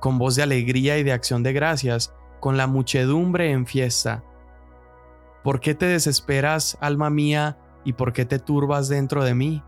con 0.00 0.18
voz 0.18 0.36
de 0.36 0.42
alegría 0.42 0.98
y 0.98 1.04
de 1.04 1.12
acción 1.12 1.42
de 1.42 1.52
gracias, 1.52 2.14
con 2.40 2.56
la 2.56 2.66
muchedumbre 2.66 3.50
en 3.50 3.66
fiesta. 3.66 4.24
¿Por 5.44 5.60
qué 5.60 5.74
te 5.74 5.86
desesperas, 5.86 6.76
alma 6.80 7.10
mía, 7.10 7.58
y 7.84 7.92
por 7.94 8.12
qué 8.12 8.24
te 8.24 8.38
turbas 8.38 8.88
dentro 8.88 9.24
de 9.24 9.34
mí? 9.34 9.62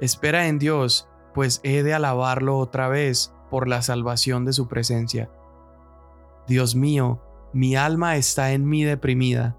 Espera 0.00 0.46
en 0.46 0.58
Dios, 0.58 1.08
pues 1.34 1.60
he 1.62 1.82
de 1.82 1.94
alabarlo 1.94 2.58
otra 2.58 2.88
vez 2.88 3.34
por 3.50 3.68
la 3.68 3.82
salvación 3.82 4.44
de 4.44 4.52
su 4.52 4.68
presencia. 4.68 5.30
Dios 6.46 6.74
mío, 6.74 7.22
mi 7.52 7.76
alma 7.76 8.16
está 8.16 8.52
en 8.52 8.68
mí 8.68 8.84
deprimida. 8.84 9.56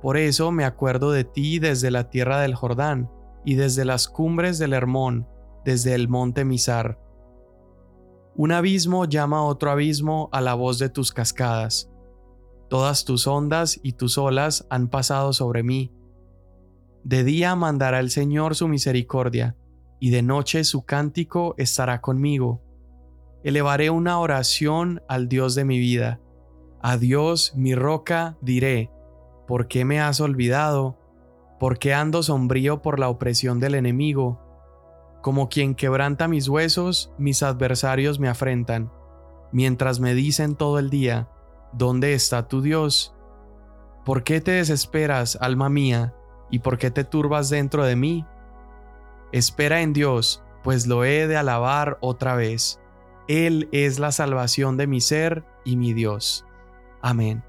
Por 0.00 0.16
eso 0.16 0.50
me 0.52 0.64
acuerdo 0.64 1.10
de 1.10 1.24
ti 1.24 1.58
desde 1.58 1.90
la 1.90 2.10
tierra 2.10 2.40
del 2.40 2.54
Jordán, 2.54 3.10
y 3.44 3.54
desde 3.54 3.84
las 3.84 4.08
cumbres 4.08 4.58
del 4.58 4.72
Hermón, 4.72 5.26
desde 5.64 5.94
el 5.94 6.08
monte 6.08 6.44
Misar. 6.44 6.98
Un 8.34 8.52
abismo 8.52 9.04
llama 9.04 9.38
a 9.38 9.42
otro 9.42 9.70
abismo 9.70 10.28
a 10.32 10.40
la 10.40 10.54
voz 10.54 10.78
de 10.78 10.88
tus 10.88 11.12
cascadas. 11.12 11.90
Todas 12.68 13.04
tus 13.04 13.26
ondas 13.26 13.78
y 13.82 13.92
tus 13.92 14.16
olas 14.16 14.66
han 14.70 14.88
pasado 14.88 15.32
sobre 15.32 15.62
mí. 15.62 15.92
De 17.04 17.24
día 17.24 17.54
mandará 17.56 18.00
el 18.00 18.10
Señor 18.10 18.54
su 18.54 18.68
misericordia, 18.68 19.56
y 20.00 20.10
de 20.10 20.22
noche 20.22 20.64
su 20.64 20.84
cántico 20.84 21.54
estará 21.58 22.00
conmigo. 22.00 22.62
Elevaré 23.44 23.90
una 23.90 24.18
oración 24.18 25.02
al 25.08 25.28
Dios 25.28 25.54
de 25.54 25.64
mi 25.64 25.78
vida. 25.78 26.20
A 26.80 26.96
Dios, 26.96 27.52
mi 27.56 27.74
roca, 27.74 28.38
diré, 28.40 28.90
¿por 29.46 29.68
qué 29.68 29.84
me 29.84 30.00
has 30.00 30.20
olvidado? 30.20 30.98
Porque 31.62 31.94
ando 31.94 32.24
sombrío 32.24 32.82
por 32.82 32.98
la 32.98 33.08
opresión 33.08 33.60
del 33.60 33.76
enemigo. 33.76 34.40
Como 35.22 35.48
quien 35.48 35.76
quebranta 35.76 36.26
mis 36.26 36.48
huesos, 36.48 37.12
mis 37.18 37.44
adversarios 37.44 38.18
me 38.18 38.28
afrentan, 38.28 38.90
mientras 39.52 40.00
me 40.00 40.12
dicen 40.12 40.56
todo 40.56 40.80
el 40.80 40.90
día, 40.90 41.28
¿dónde 41.72 42.14
está 42.14 42.48
tu 42.48 42.62
Dios? 42.62 43.14
¿Por 44.04 44.24
qué 44.24 44.40
te 44.40 44.50
desesperas, 44.50 45.38
alma 45.40 45.68
mía, 45.68 46.16
y 46.50 46.58
por 46.58 46.78
qué 46.78 46.90
te 46.90 47.04
turbas 47.04 47.48
dentro 47.48 47.84
de 47.84 47.94
mí? 47.94 48.26
Espera 49.30 49.82
en 49.82 49.92
Dios, 49.92 50.42
pues 50.64 50.88
lo 50.88 51.04
he 51.04 51.28
de 51.28 51.36
alabar 51.36 51.96
otra 52.00 52.34
vez. 52.34 52.80
Él 53.28 53.68
es 53.70 54.00
la 54.00 54.10
salvación 54.10 54.76
de 54.76 54.88
mi 54.88 55.00
ser 55.00 55.44
y 55.64 55.76
mi 55.76 55.92
Dios. 55.92 56.44
Amén. 57.02 57.44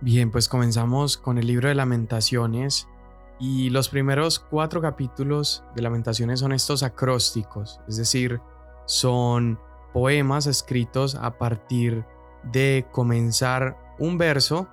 Bien, 0.00 0.30
pues 0.30 0.48
comenzamos 0.48 1.18
con 1.18 1.36
el 1.36 1.46
libro 1.46 1.68
de 1.68 1.74
lamentaciones 1.74 2.88
y 3.38 3.70
los 3.70 3.88
primeros 3.88 4.38
cuatro 4.38 4.80
capítulos 4.80 5.64
de 5.74 5.82
Lamentaciones 5.82 6.40
son 6.40 6.52
estos 6.52 6.82
acrósticos, 6.82 7.80
es 7.88 7.96
decir, 7.96 8.40
son 8.86 9.58
poemas 9.92 10.46
escritos 10.46 11.14
a 11.14 11.38
partir 11.38 12.04
de 12.44 12.86
comenzar 12.92 13.76
un 13.98 14.18
verso 14.18 14.68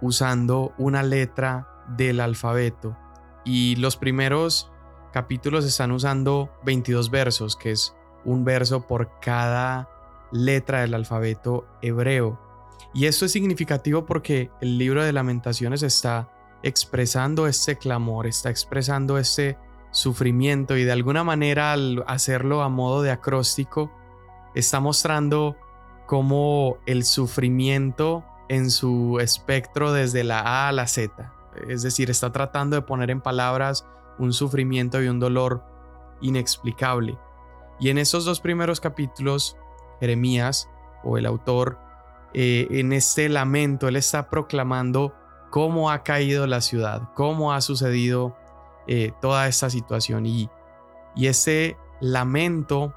usando 0.00 0.72
una 0.78 1.02
letra 1.02 1.68
del 1.96 2.20
alfabeto. 2.20 2.96
Y 3.44 3.76
los 3.76 3.96
primeros 3.96 4.70
capítulos 5.12 5.64
están 5.64 5.92
usando 5.92 6.50
22 6.64 7.10
versos, 7.10 7.56
que 7.56 7.70
es 7.70 7.94
un 8.24 8.44
verso 8.44 8.86
por 8.86 9.10
cada 9.20 9.88
letra 10.32 10.80
del 10.80 10.94
alfabeto 10.94 11.66
hebreo. 11.80 12.40
Y 12.92 13.06
esto 13.06 13.26
es 13.26 13.32
significativo 13.32 14.04
porque 14.04 14.50
el 14.60 14.78
libro 14.78 15.04
de 15.04 15.12
lamentaciones 15.12 15.82
está 15.82 16.28
expresando 16.62 17.46
este 17.46 17.76
clamor, 17.76 18.26
está 18.26 18.50
expresando 18.50 19.18
este 19.18 19.58
sufrimiento 19.90 20.76
y 20.76 20.84
de 20.84 20.92
alguna 20.92 21.24
manera 21.24 21.72
al 21.72 22.04
hacerlo 22.06 22.62
a 22.62 22.68
modo 22.68 23.02
de 23.02 23.10
acróstico, 23.10 23.90
está 24.54 24.80
mostrando 24.80 25.56
cómo 26.06 26.78
el 26.86 27.04
sufrimiento 27.04 28.24
en 28.48 28.70
su 28.70 29.18
espectro 29.20 29.92
desde 29.92 30.24
la 30.24 30.40
A 30.40 30.68
a 30.68 30.72
la 30.72 30.86
Z, 30.86 31.32
es 31.68 31.82
decir, 31.82 32.10
está 32.10 32.32
tratando 32.32 32.76
de 32.76 32.82
poner 32.82 33.10
en 33.10 33.20
palabras 33.20 33.86
un 34.18 34.32
sufrimiento 34.32 35.02
y 35.02 35.08
un 35.08 35.18
dolor 35.18 35.64
inexplicable. 36.20 37.18
Y 37.78 37.90
en 37.90 37.98
estos 37.98 38.24
dos 38.24 38.40
primeros 38.40 38.80
capítulos, 38.80 39.56
Jeremías 40.00 40.70
o 41.04 41.18
el 41.18 41.26
autor, 41.26 41.78
eh, 42.32 42.66
en 42.70 42.92
este 42.92 43.28
lamento, 43.28 43.88
él 43.88 43.96
está 43.96 44.28
proclamando 44.28 45.14
cómo 45.50 45.90
ha 45.90 46.02
caído 46.02 46.46
la 46.46 46.60
ciudad, 46.60 47.10
cómo 47.14 47.52
ha 47.52 47.60
sucedido 47.60 48.36
eh, 48.86 49.12
toda 49.20 49.48
esta 49.48 49.70
situación. 49.70 50.26
Y, 50.26 50.50
y 51.14 51.26
ese 51.26 51.76
lamento 52.00 52.94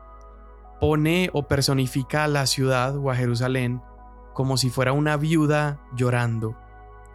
pone 0.79 1.29
o 1.33 1.47
personifica 1.47 2.23
a 2.23 2.27
la 2.27 2.45
ciudad 2.45 2.97
o 2.97 3.11
a 3.11 3.15
Jerusalén 3.15 3.81
como 4.39 4.55
si 4.55 4.69
fuera 4.69 4.93
una 4.93 5.17
viuda 5.17 5.79
llorando, 5.93 6.55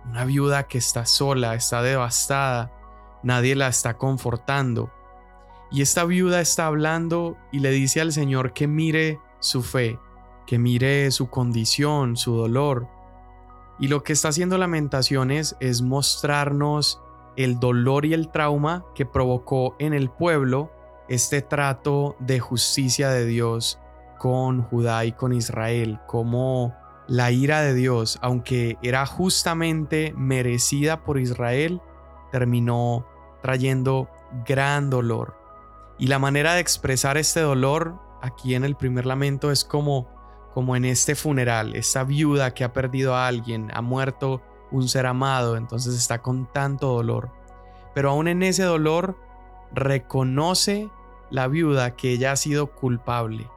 una 0.04 0.26
viuda 0.26 0.64
que 0.64 0.76
está 0.76 1.06
sola, 1.06 1.54
está 1.54 1.80
devastada, 1.80 2.70
nadie 3.22 3.54
la 3.54 3.68
está 3.68 3.96
confortando. 3.96 4.92
Y 5.70 5.80
esta 5.80 6.04
viuda 6.04 6.42
está 6.42 6.66
hablando 6.66 7.38
y 7.50 7.60
le 7.60 7.70
dice 7.70 8.02
al 8.02 8.12
Señor 8.12 8.52
que 8.52 8.66
mire 8.66 9.20
su 9.40 9.62
fe, 9.62 9.98
que 10.46 10.58
mire 10.58 11.10
su 11.10 11.30
condición, 11.30 12.18
su 12.18 12.36
dolor, 12.36 12.88
Y 13.78 13.88
lo 13.88 14.02
que 14.02 14.12
está 14.12 14.28
haciendo 14.28 14.58
Lamentaciones 14.58 15.56
es 15.60 15.82
mostrarnos 15.82 17.00
el 17.36 17.58
dolor 17.58 18.06
y 18.06 18.14
el 18.14 18.30
trauma 18.30 18.84
que 18.94 19.06
provocó 19.06 19.74
en 19.78 19.92
el 19.92 20.10
pueblo 20.10 20.70
este 21.08 21.42
trato 21.42 22.16
de 22.20 22.40
justicia 22.40 23.10
de 23.10 23.26
Dios 23.26 23.78
con 24.18 24.62
Judá 24.62 25.04
y 25.04 25.12
con 25.12 25.32
Israel, 25.32 25.98
como 26.06 26.74
la 27.06 27.30
ira 27.30 27.60
de 27.60 27.74
Dios, 27.74 28.18
aunque 28.22 28.78
era 28.82 29.04
justamente 29.04 30.14
merecida 30.16 31.04
por 31.04 31.18
Israel, 31.18 31.82
terminó 32.32 33.06
trayendo 33.42 34.08
gran 34.46 34.88
dolor. 34.88 35.36
Y 35.98 36.06
la 36.06 36.18
manera 36.18 36.54
de 36.54 36.60
expresar 36.60 37.18
este 37.18 37.40
dolor 37.40 38.00
aquí 38.22 38.54
en 38.54 38.64
el 38.64 38.76
primer 38.76 39.04
lamento 39.04 39.50
es 39.50 39.64
como 39.64 40.08
como 40.54 40.76
en 40.76 40.84
este 40.84 41.16
funeral, 41.16 41.74
esta 41.74 42.04
viuda 42.04 42.54
que 42.54 42.62
ha 42.62 42.72
perdido 42.72 43.16
a 43.16 43.26
alguien, 43.26 43.72
ha 43.74 43.82
muerto 43.82 44.40
un 44.70 44.88
ser 44.88 45.04
amado, 45.04 45.56
entonces 45.56 45.96
está 45.96 46.22
con 46.22 46.50
tanto 46.52 46.86
dolor. 46.86 47.32
Pero 47.92 48.10
aún 48.10 48.28
en 48.28 48.44
ese 48.44 48.62
dolor 48.62 49.18
reconoce 49.72 50.88
la 51.30 51.48
viuda 51.48 51.96
que 51.96 52.12
ella 52.12 52.30
ha 52.30 52.36
sido 52.36 52.72
culpable. 52.72 53.50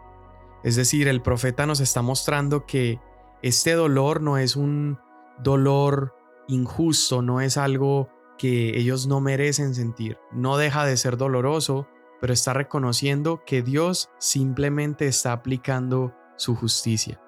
Es 0.64 0.76
decir, 0.76 1.08
el 1.08 1.22
profeta 1.22 1.68
nos 1.68 1.80
está 1.82 2.02
mostrando 2.02 2.66
que 2.66 3.00
este 3.44 3.74
dolor 3.74 4.22
no 4.22 4.40
es 4.40 4.56
un 4.56 4.98
dolor 5.44 6.16
injusto, 6.48 7.22
no 7.22 7.42
es 7.42 7.58
algo 7.58 8.10
que 8.40 8.76
ellos 8.76 9.06
no 9.06 9.22
merecen 9.22 9.76
sentir. 9.76 10.18
No 10.32 10.58
deja 10.58 10.84
de 10.84 10.98
ser 10.98 11.18
doloroso, 11.18 11.88
pero 12.20 12.34
está 12.34 12.54
reconociendo 12.54 13.44
que 13.46 13.62
Dios 13.62 14.10
simplemente 14.18 15.08
está 15.08 15.32
aplicando 15.32 16.16
su 16.38 16.56
justicia. 16.56 17.22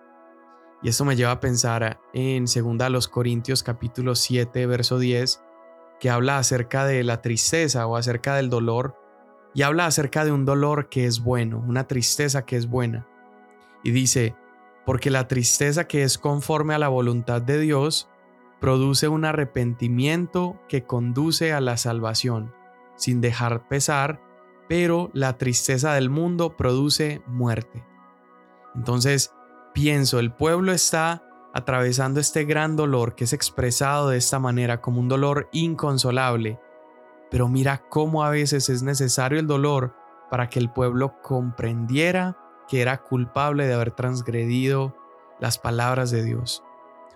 Y 0.82 0.90
esto 0.90 1.04
me 1.04 1.16
lleva 1.16 1.32
a 1.32 1.40
pensar 1.42 2.00
en 2.14 2.46
2 2.46 3.08
Corintios 3.10 3.64
capítulo 3.64 4.16
7 4.16 4.66
verso 4.66 4.98
10 4.98 5.44
que 6.00 6.10
habla 6.10 6.38
acerca 6.38 6.86
de 6.86 7.04
la 7.04 7.22
tristeza 7.22 7.86
o 7.86 7.98
acerca 7.98 8.36
del 8.36 8.50
dolor 8.50 8.96
y 9.54 9.64
habla 9.64 9.86
acerca 9.86 10.24
de 10.24 10.32
un 10.32 10.46
dolor 10.46 10.88
que 10.88 11.06
es 11.06 11.22
bueno, 11.22 11.64
una 11.68 11.88
tristeza 11.88 12.46
que 12.46 12.56
es 12.56 12.68
buena. 12.68 13.08
Y 13.84 13.92
dice, 13.92 14.36
porque 14.86 15.10
la 15.10 15.28
tristeza 15.28 15.86
que 15.88 16.04
es 16.04 16.18
conforme 16.18 16.74
a 16.74 16.80
la 16.80 16.88
voluntad 16.88 17.42
de 17.42 17.60
Dios 17.60 18.10
produce 18.62 19.08
un 19.08 19.26
arrepentimiento 19.26 20.60
que 20.70 20.84
conduce 20.84 21.54
a 21.54 21.62
la 21.62 21.78
salvación, 21.78 22.54
sin 22.96 23.22
dejar 23.22 23.68
pesar, 23.68 24.22
pero 24.68 25.10
la 25.14 25.38
tristeza 25.38 25.94
del 25.94 26.10
mundo 26.10 26.56
produce 26.56 27.22
muerte. 27.26 27.89
Entonces, 28.76 29.34
pienso, 29.74 30.20
el 30.20 30.32
pueblo 30.32 30.72
está 30.72 31.24
atravesando 31.54 32.20
este 32.20 32.46
gran 32.46 32.76
dolor 32.76 33.16
que 33.16 33.24
es 33.24 33.34
expresado 33.34 34.10
de 34.10 34.18
esta 34.18 34.40
manera 34.40 34.82
como 34.82 35.00
un 35.00 35.08
dolor 35.08 35.50
inconsolable. 35.52 36.60
Pero 37.32 37.48
mira 37.48 37.84
cómo 37.90 38.24
a 38.24 38.30
veces 38.30 38.70
es 38.70 38.84
necesario 38.84 39.40
el 39.40 39.48
dolor 39.48 39.96
para 40.30 40.50
que 40.50 40.60
el 40.60 40.72
pueblo 40.72 41.20
comprendiera 41.22 42.38
que 42.68 42.82
era 42.82 43.02
culpable 43.02 43.68
de 43.68 43.74
haber 43.74 43.92
transgredido 43.92 44.96
las 45.40 45.58
palabras 45.58 46.12
de 46.12 46.24
Dios. 46.24 46.64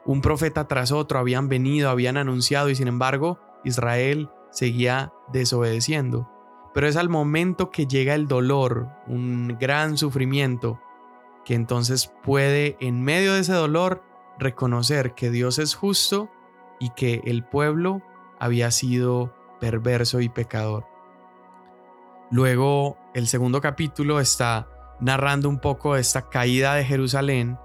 Un 0.06 0.22
profeta 0.22 0.68
tras 0.68 0.92
otro 0.92 1.20
habían 1.20 1.48
venido, 1.48 1.90
habían 1.90 2.18
anunciado 2.18 2.70
y 2.70 2.76
sin 2.76 2.88
embargo 2.88 3.40
Israel 3.64 4.30
seguía 4.52 5.14
desobedeciendo. 5.32 6.30
Pero 6.74 6.88
es 6.88 6.98
al 6.98 7.08
momento 7.08 7.70
que 7.70 7.86
llega 7.86 8.16
el 8.16 8.28
dolor, 8.28 8.90
un 9.08 9.58
gran 9.60 9.98
sufrimiento, 9.98 10.80
que 11.46 11.56
entonces 11.56 12.12
puede 12.24 12.78
en 12.80 13.02
medio 13.02 13.34
de 13.34 13.42
ese 13.42 13.54
dolor 13.54 14.04
reconocer 14.40 15.14
que 15.14 15.30
Dios 15.30 15.60
es 15.60 15.76
justo 15.76 16.30
y 16.80 16.90
que 16.92 17.22
el 17.26 17.44
pueblo 17.44 18.02
había 18.40 18.72
sido 18.72 19.34
perverso 19.60 20.20
y 20.22 20.30
pecador. 20.30 20.86
Luego 22.32 22.98
el 23.14 23.28
segundo 23.28 23.62
capítulo 23.62 24.20
está 24.20 24.68
narrando 25.00 25.50
un 25.50 25.60
poco 25.60 25.96
esta 25.96 26.30
caída 26.30 26.76
de 26.76 26.86
Jerusalén 26.86 27.58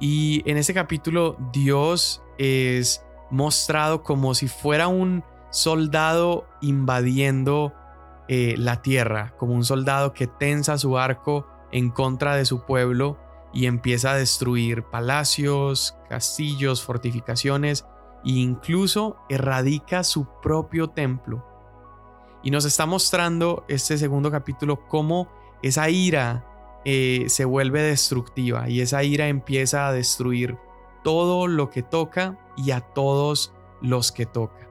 y 0.00 0.42
en 0.50 0.56
ese 0.56 0.74
capítulo 0.74 1.36
Dios 1.52 2.22
es 2.38 3.04
mostrado 3.30 4.02
como 4.02 4.34
si 4.34 4.48
fuera 4.48 4.88
un 4.88 5.22
soldado 5.50 6.48
invadiendo 6.60 7.72
eh, 8.28 8.54
la 8.58 8.82
tierra, 8.82 9.34
como 9.36 9.54
un 9.54 9.64
soldado 9.64 10.12
que 10.12 10.26
tensa 10.26 10.78
su 10.78 10.98
arco 10.98 11.46
en 11.72 11.90
contra 11.90 12.36
de 12.36 12.44
su 12.44 12.64
pueblo 12.64 13.18
y 13.52 13.66
empieza 13.66 14.12
a 14.12 14.16
destruir 14.16 14.84
palacios, 14.84 15.96
castillos, 16.08 16.82
fortificaciones 16.82 17.84
e 18.24 18.30
incluso 18.30 19.16
erradica 19.28 20.04
su 20.04 20.26
propio 20.40 20.88
templo. 20.88 21.44
Y 22.42 22.50
nos 22.50 22.64
está 22.64 22.86
mostrando 22.86 23.64
este 23.68 23.98
segundo 23.98 24.30
capítulo 24.30 24.86
cómo 24.88 25.28
esa 25.62 25.88
ira 25.90 26.80
eh, 26.84 27.26
se 27.28 27.44
vuelve 27.44 27.82
destructiva 27.82 28.68
y 28.68 28.80
esa 28.80 29.04
ira 29.04 29.28
empieza 29.28 29.86
a 29.86 29.92
destruir 29.92 30.58
todo 31.04 31.46
lo 31.46 31.70
que 31.70 31.82
toca 31.82 32.38
y 32.56 32.72
a 32.72 32.80
todos 32.80 33.54
los 33.80 34.12
que 34.12 34.26
toca. 34.26 34.68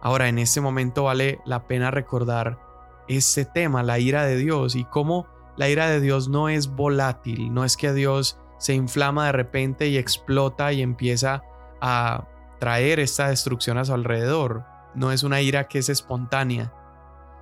Ahora, 0.00 0.28
en 0.28 0.38
este 0.38 0.60
momento 0.60 1.04
vale 1.04 1.40
la 1.44 1.66
pena 1.66 1.90
recordar 1.90 2.58
este 3.08 3.44
tema, 3.44 3.82
la 3.82 3.98
ira 3.98 4.24
de 4.24 4.36
Dios 4.36 4.76
y 4.76 4.84
cómo 4.84 5.26
la 5.56 5.68
ira 5.68 5.88
de 5.88 6.00
Dios 6.00 6.28
no 6.28 6.48
es 6.48 6.68
volátil, 6.68 7.52
no 7.52 7.64
es 7.64 7.76
que 7.76 7.92
Dios 7.92 8.38
se 8.58 8.74
inflama 8.74 9.26
de 9.26 9.32
repente 9.32 9.88
y 9.88 9.96
explota 9.96 10.72
y 10.72 10.82
empieza 10.82 11.42
a 11.80 12.26
traer 12.58 13.00
esta 13.00 13.28
destrucción 13.28 13.78
a 13.78 13.84
su 13.84 13.92
alrededor. 13.92 14.64
No 14.94 15.12
es 15.12 15.22
una 15.22 15.40
ira 15.40 15.68
que 15.68 15.78
es 15.78 15.88
espontánea, 15.88 16.72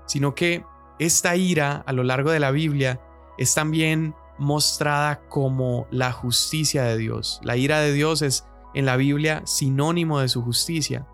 sino 0.07 0.35
que 0.35 0.65
esta 0.99 1.37
ira 1.37 1.83
a 1.87 1.93
lo 1.93 2.03
largo 2.03 2.31
de 2.31 2.41
la 2.41 2.51
Biblia 2.51 3.01
es 3.39 3.55
también 3.55 4.15
mostrada 4.39 5.21
como 5.29 5.87
la 5.91 6.13
justicia 6.13 6.83
de 6.85 6.97
Dios. 6.97 7.41
La 7.43 7.57
ira 7.57 7.81
de 7.81 7.93
Dios 7.93 8.23
es 8.23 8.47
en 8.75 8.87
la 8.87 8.97
Biblia 8.97 9.43
sinónimo 9.45 10.21
de 10.21 10.29
su 10.29 10.43
justicia. 10.43 11.07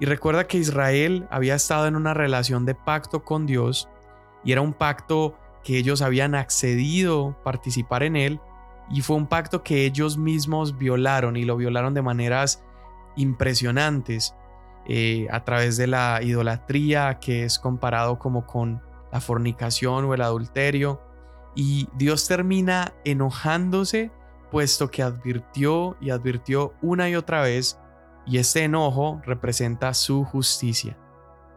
Y 0.00 0.06
recuerda 0.06 0.46
que 0.46 0.58
Israel 0.58 1.26
había 1.30 1.54
estado 1.54 1.86
en 1.86 1.96
una 1.96 2.14
relación 2.14 2.64
de 2.64 2.74
pacto 2.74 3.24
con 3.24 3.46
Dios 3.46 3.88
y 4.44 4.52
era 4.52 4.60
un 4.60 4.72
pacto 4.72 5.36
que 5.62 5.78
ellos 5.78 6.02
habían 6.02 6.34
accedido 6.34 7.36
a 7.40 7.44
participar 7.44 8.02
en 8.02 8.16
él 8.16 8.40
y 8.90 9.00
fue 9.02 9.16
un 9.16 9.26
pacto 9.26 9.62
que 9.62 9.86
ellos 9.86 10.18
mismos 10.18 10.76
violaron 10.76 11.36
y 11.36 11.44
lo 11.44 11.56
violaron 11.56 11.94
de 11.94 12.02
maneras 12.02 12.62
impresionantes 13.16 14.34
eh, 14.86 15.28
a 15.30 15.44
través 15.44 15.76
de 15.76 15.86
la 15.86 16.20
idolatría 16.22 17.18
que 17.20 17.44
es 17.44 17.58
comparado 17.58 18.18
como 18.18 18.46
con 18.46 18.82
la 19.12 19.20
fornicación 19.20 20.04
o 20.04 20.14
el 20.14 20.22
adulterio. 20.22 21.00
Y 21.54 21.88
Dios 21.94 22.26
termina 22.26 22.94
enojándose 23.04 24.10
puesto 24.50 24.90
que 24.90 25.02
advirtió 25.02 25.96
y 26.00 26.10
advirtió 26.10 26.74
una 26.82 27.08
y 27.08 27.16
otra 27.16 27.42
vez 27.42 27.78
y 28.26 28.38
este 28.38 28.64
enojo 28.64 29.20
representa 29.24 29.94
su 29.94 30.24
justicia. 30.24 30.98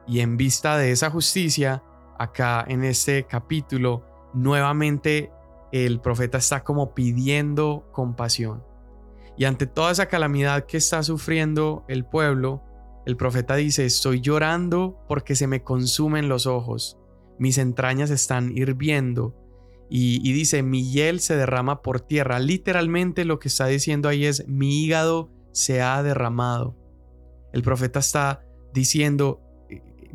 Y 0.08 0.22
en 0.22 0.38
vista 0.38 0.78
de 0.78 0.92
esa 0.92 1.10
justicia 1.10 1.84
acá 2.18 2.66
en 2.68 2.84
este 2.84 3.26
capítulo, 3.26 4.04
nuevamente 4.34 5.32
el 5.72 6.00
profeta 6.00 6.38
está 6.38 6.64
como 6.64 6.94
pidiendo 6.94 7.90
compasión. 7.92 8.64
Y 9.38 9.46
ante 9.46 9.68
toda 9.68 9.92
esa 9.92 10.06
calamidad 10.08 10.66
que 10.66 10.78
está 10.78 11.04
sufriendo 11.04 11.84
el 11.88 12.06
pueblo, 12.06 12.64
el 13.06 13.18
profeta 13.18 13.56
dice, 13.56 13.86
estoy 13.86 14.22
llorando 14.22 14.98
porque 15.08 15.36
se 15.36 15.48
me 15.48 15.64
consumen 15.64 16.30
los 16.30 16.48
ojos, 16.48 16.98
mis 17.38 17.58
entrañas 17.58 18.10
están 18.10 18.58
hirviendo. 18.58 19.36
Y, 19.90 20.28
y 20.28 20.34
dice, 20.34 20.64
mi 20.64 20.92
hiel 20.92 21.20
se 21.20 21.36
derrama 21.36 21.84
por 21.84 22.02
tierra. 22.02 22.40
Literalmente 22.40 23.24
lo 23.24 23.38
que 23.38 23.50
está 23.50 23.68
diciendo 23.68 24.10
ahí 24.10 24.26
es, 24.26 24.48
mi 24.48 24.84
hígado 24.84 25.30
se 25.52 25.82
ha 25.82 26.02
derramado. 26.02 26.76
El 27.54 27.62
profeta 27.62 28.00
está 28.00 28.44
diciendo, 28.74 29.45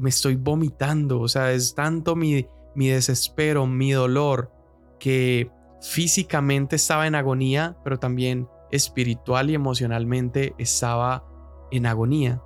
me 0.01 0.11
estoy 0.11 0.37
vomitando, 0.37 1.21
o 1.21 1.29
sea, 1.29 1.53
es 1.53 1.75
tanto 1.75 2.17
mi, 2.17 2.47
mi 2.75 2.89
desespero, 2.89 3.67
mi 3.67 3.93
dolor, 3.93 4.51
que 4.99 5.51
físicamente 5.81 6.77
estaba 6.77 7.07
en 7.07 7.15
agonía, 7.15 7.77
pero 7.85 7.99
también 7.99 8.49
espiritual 8.71 9.51
y 9.51 9.55
emocionalmente 9.55 10.55
estaba 10.59 11.25
en 11.71 11.87
agonía. 11.87 12.43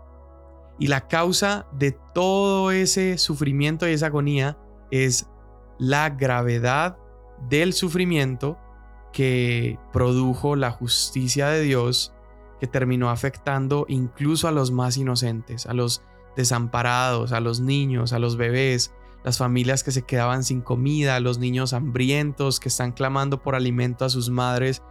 Y 0.78 0.88
la 0.88 1.06
causa 1.06 1.66
de 1.72 1.96
todo 2.14 2.70
ese 2.70 3.18
sufrimiento 3.18 3.88
y 3.88 3.92
esa 3.92 4.06
agonía 4.06 4.58
es 4.90 5.28
la 5.78 6.10
gravedad 6.10 6.98
del 7.48 7.72
sufrimiento 7.72 8.58
que 9.12 9.78
produjo 9.92 10.56
la 10.56 10.70
justicia 10.70 11.48
de 11.48 11.62
Dios 11.62 12.12
que 12.58 12.66
terminó 12.66 13.10
afectando 13.10 13.86
incluso 13.88 14.48
a 14.48 14.52
los 14.52 14.72
más 14.72 14.96
inocentes, 14.96 15.66
a 15.66 15.74
los 15.74 16.02
desamparados, 16.36 17.32
a 17.32 17.40
los 17.40 17.60
niños, 17.60 18.12
a 18.12 18.18
los 18.18 18.36
bebés, 18.36 18.92
las 19.24 19.38
familias 19.38 19.82
que 19.82 19.90
se 19.90 20.02
quedaban 20.02 20.44
sin 20.44 20.60
comida, 20.60 21.18
los 21.20 21.38
niños 21.38 21.72
hambrientos 21.72 22.60
que 22.60 22.68
están 22.68 22.92
clamando 22.92 23.42
por 23.42 23.54
alimento 23.54 24.04
a 24.04 24.10
sus 24.10 24.30
madres 24.30 24.82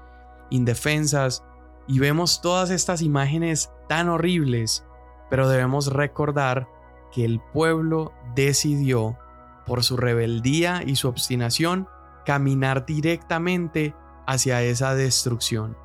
indefensas. 0.50 1.44
y 1.86 2.00
vemos 2.00 2.42
todas 2.42 2.70
estas 2.70 3.02
imágenes 3.02 3.70
tan 3.90 4.08
horribles, 4.08 4.86
pero 5.30 5.50
debemos 5.50 5.88
recordar 5.88 6.70
que 7.12 7.26
el 7.26 7.42
pueblo 7.42 8.14
decidió, 8.36 9.18
por 9.66 9.84
su 9.84 9.98
rebeldía 9.98 10.82
y 10.86 10.96
su 10.96 11.10
obstinación, 11.10 11.90
caminar 12.26 12.86
directamente 12.86 13.94
hacia 14.26 14.62
esa 14.62 14.96
destrucción. 14.96 15.78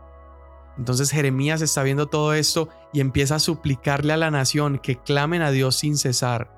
Entonces 0.78 1.10
Jeremías 1.10 1.60
está 1.60 1.82
viendo 1.82 2.06
todo 2.06 2.32
esto 2.32 2.68
y 2.92 3.00
empieza 3.00 3.34
a 3.34 3.40
suplicarle 3.40 4.12
a 4.12 4.16
la 4.16 4.30
nación 4.30 4.78
que 4.78 4.96
clamen 4.96 5.42
a 5.42 5.50
Dios 5.50 5.76
sin 5.76 5.98
cesar. 5.98 6.54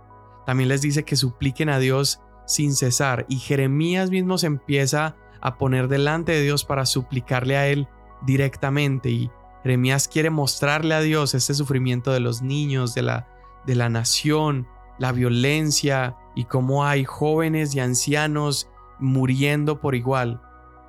También 0.46 0.68
les 0.68 0.82
dice 0.82 1.04
que 1.04 1.16
supliquen 1.16 1.70
a 1.70 1.78
Dios 1.78 2.20
sin 2.46 2.74
cesar 2.74 3.24
y 3.28 3.38
Jeremías 3.38 4.10
mismo 4.10 4.36
se 4.36 4.46
empieza 4.46 5.16
a 5.40 5.56
poner 5.56 5.88
delante 5.88 6.32
de 6.32 6.42
Dios 6.42 6.64
para 6.64 6.84
suplicarle 6.84 7.56
a 7.56 7.66
Él 7.68 7.88
directamente 8.22 9.10
y 9.10 9.30
Jeremías 9.62 10.08
quiere 10.08 10.30
mostrarle 10.30 10.94
a 10.94 11.00
Dios 11.00 11.34
este 11.34 11.54
sufrimiento 11.54 12.12
de 12.12 12.20
los 12.20 12.42
niños, 12.42 12.94
de 12.94 13.02
la, 13.02 13.28
de 13.66 13.74
la 13.74 13.88
nación, 13.88 14.66
la 14.98 15.12
violencia 15.12 16.16
y 16.34 16.44
cómo 16.44 16.84
hay 16.84 17.04
jóvenes 17.04 17.74
y 17.74 17.80
ancianos 17.80 18.68
muriendo 18.98 19.80
por 19.80 19.94
igual. 19.94 20.40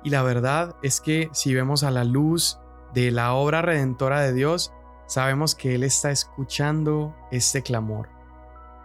Y 0.04 0.10
la 0.10 0.22
verdad 0.22 0.76
es 0.82 1.00
que 1.00 1.28
si 1.32 1.54
vemos 1.54 1.82
a 1.82 1.90
la 1.90 2.04
luz 2.04 2.58
de 2.94 3.10
la 3.10 3.32
obra 3.34 3.62
redentora 3.62 4.20
de 4.20 4.32
Dios, 4.32 4.72
sabemos 5.06 5.54
que 5.54 5.74
Él 5.74 5.82
está 5.82 6.10
escuchando 6.10 7.14
este 7.30 7.62
clamor. 7.62 8.08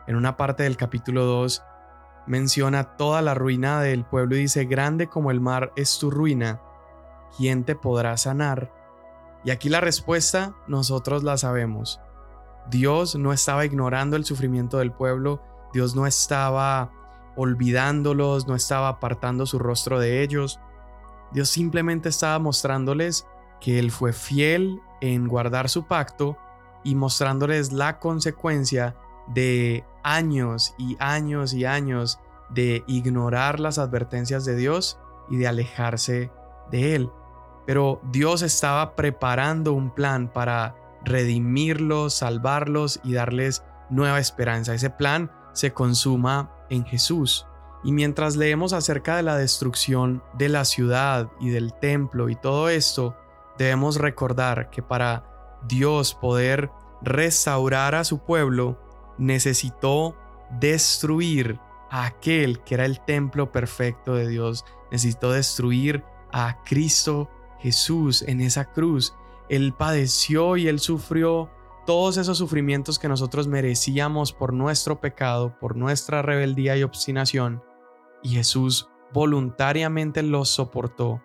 En 0.08 0.16
una 0.16 0.38
parte 0.38 0.64
del 0.64 0.78
capítulo 0.78 1.26
2 1.26 1.64
menciona 2.26 2.96
toda 2.96 3.22
la 3.22 3.34
ruina 3.34 3.82
del 3.82 4.06
pueblo 4.06 4.36
y 4.36 4.40
dice, 4.40 4.66
grande 4.66 5.08
como 5.08 5.32
el 5.32 5.42
mar 5.42 5.72
es 5.76 6.00
tu 6.00 6.10
ruina, 6.10 6.62
¿quién 7.38 7.64
te 7.64 7.76
podrá 7.76 8.16
sanar? 8.18 8.74
Y 9.44 9.52
aquí 9.52 9.70
la 9.70 9.82
respuesta 9.82 10.54
nosotros 10.68 11.24
la 11.24 11.38
sabemos. 11.38 12.02
Dios 12.70 13.16
no 13.16 13.32
estaba 13.32 13.66
ignorando 13.66 14.16
el 14.16 14.26
sufrimiento 14.26 14.78
del 14.80 14.92
pueblo, 14.92 15.42
Dios 15.74 15.96
no 15.96 16.06
estaba 16.06 16.92
olvidándolos, 17.36 18.48
no 18.48 18.56
estaba 18.56 18.90
apartando 18.90 19.46
su 19.46 19.60
rostro 19.60 20.00
de 20.00 20.22
ellos. 20.22 20.60
Dios 21.32 21.50
simplemente 21.50 22.10
estaba 22.10 22.40
mostrándoles 22.40 23.26
que 23.60 23.80
Él 23.80 23.92
fue 23.92 24.14
fiel 24.14 24.82
en 25.02 25.28
guardar 25.28 25.70
su 25.70 25.86
pacto 25.86 26.38
y 26.84 26.96
mostrándoles 26.96 27.72
la 27.72 28.00
consecuencia 28.00 28.96
de 29.28 29.84
años 30.04 30.74
y 30.78 30.96
años 31.00 31.54
y 31.54 31.66
años 31.66 32.20
de 32.50 32.84
ignorar 32.88 33.60
las 33.60 33.78
advertencias 33.78 34.46
de 34.46 34.56
Dios 34.56 35.00
y 35.30 35.38
de 35.38 35.48
alejarse 35.48 36.32
de 36.72 36.96
Él. 36.96 37.12
Pero 37.66 38.00
Dios 38.12 38.42
estaba 38.42 38.96
preparando 38.96 39.74
un 39.74 39.94
plan 39.94 40.32
para 40.32 40.76
redimirlos, 41.04 42.14
salvarlos 42.14 43.00
y 43.04 43.14
darles 43.14 43.64
nueva 43.90 44.20
esperanza. 44.20 44.74
Ese 44.74 44.90
plan 44.90 45.32
se 45.54 45.74
consuma 45.74 46.52
en 46.70 46.86
Jesús. 46.86 47.46
Y 47.84 47.92
mientras 47.92 48.36
leemos 48.36 48.74
acerca 48.74 49.18
de 49.18 49.24
la 49.24 49.38
destrucción 49.38 50.24
de 50.38 50.50
la 50.50 50.66
ciudad 50.66 51.30
y 51.40 51.50
del 51.50 51.74
templo 51.74 52.30
y 52.30 52.36
todo 52.36 52.70
esto, 52.70 53.16
debemos 53.58 53.98
recordar 53.98 54.70
que 54.70 54.82
para 54.82 55.60
Dios 55.68 56.14
poder 56.14 56.72
restaurar 57.02 57.96
a 57.96 58.04
su 58.04 58.20
pueblo, 58.20 58.80
necesitó 59.18 60.16
destruir 60.60 61.60
a 61.90 62.06
aquel 62.06 62.64
que 62.64 62.76
era 62.76 62.86
el 62.86 63.04
templo 63.04 63.52
perfecto 63.52 64.16
de 64.16 64.28
Dios, 64.28 64.66
necesitó 64.92 65.32
destruir 65.32 66.04
a 66.32 66.64
Cristo 66.64 67.30
Jesús 67.60 68.22
en 68.22 68.42
esa 68.42 68.66
cruz. 68.66 69.16
Él 69.50 69.74
padeció 69.74 70.58
y 70.58 70.68
él 70.68 70.80
sufrió 70.80 71.50
todos 71.86 72.18
esos 72.18 72.38
sufrimientos 72.38 73.00
que 73.00 73.08
nosotros 73.08 73.48
merecíamos 73.48 74.34
por 74.34 74.54
nuestro 74.54 75.00
pecado, 75.00 75.58
por 75.60 75.78
nuestra 75.78 76.22
rebeldía 76.22 76.76
y 76.76 76.84
obstinación, 76.84 77.64
y 78.22 78.30
Jesús 78.36 78.90
voluntariamente 79.14 80.22
los 80.22 80.50
soportó 80.50 81.22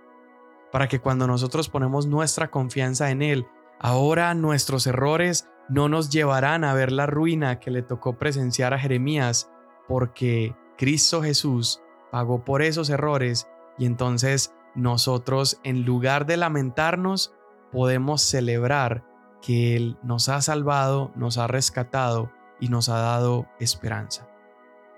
para 0.73 0.89
que 0.89 1.01
cuando 1.01 1.27
nosotros 1.27 1.69
ponemos 1.69 2.07
nuestra 2.07 2.51
confianza 2.51 3.11
en 3.11 3.23
Él, 3.23 3.47
ahora 3.79 4.35
nuestros 4.35 4.87
errores 4.87 5.49
no 5.69 5.89
nos 5.89 6.11
llevarán 6.11 6.65
a 6.65 6.75
ver 6.75 6.91
la 6.91 7.07
ruina 7.07 7.61
que 7.61 7.71
le 7.71 7.83
tocó 7.83 8.19
presenciar 8.19 8.75
a 8.75 8.79
Jeremías, 8.79 9.51
porque 9.87 10.57
Cristo 10.77 11.23
Jesús 11.23 11.81
pagó 12.11 12.45
por 12.45 12.63
esos 12.63 12.91
errores 12.91 13.47
y 13.79 13.87
entonces 13.87 14.55
nosotros 14.75 15.61
en 15.63 15.85
lugar 15.85 16.27
de 16.27 16.37
lamentarnos 16.39 17.35
podemos 17.71 18.23
celebrar 18.23 19.05
que 19.41 19.77
Él 19.77 19.99
nos 20.03 20.29
ha 20.29 20.41
salvado, 20.41 21.13
nos 21.15 21.37
ha 21.37 21.47
rescatado 21.47 22.31
y 22.61 22.69
nos 22.69 22.89
ha 22.89 22.99
dado 22.99 23.47
esperanza. 23.59 24.29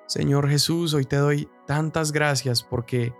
Señor 0.06 0.48
Jesús, 0.48 0.92
hoy 0.92 1.04
te 1.06 1.16
doy 1.16 1.48
tantas 1.66 2.12
gracias 2.12 2.62
porque 2.62 3.14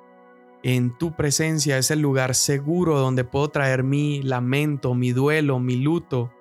en 0.65 0.97
tu 0.97 1.15
presencia 1.15 1.77
es 1.77 1.91
el 1.91 2.01
lugar 2.01 2.35
seguro 2.35 2.99
donde 2.99 3.23
puedo 3.23 3.49
traer 3.49 3.85
mi 3.85 4.23
lamento, 4.23 4.95
mi 4.95 5.13
duelo, 5.13 5.59
mi 5.61 5.77
luto. 5.77 6.33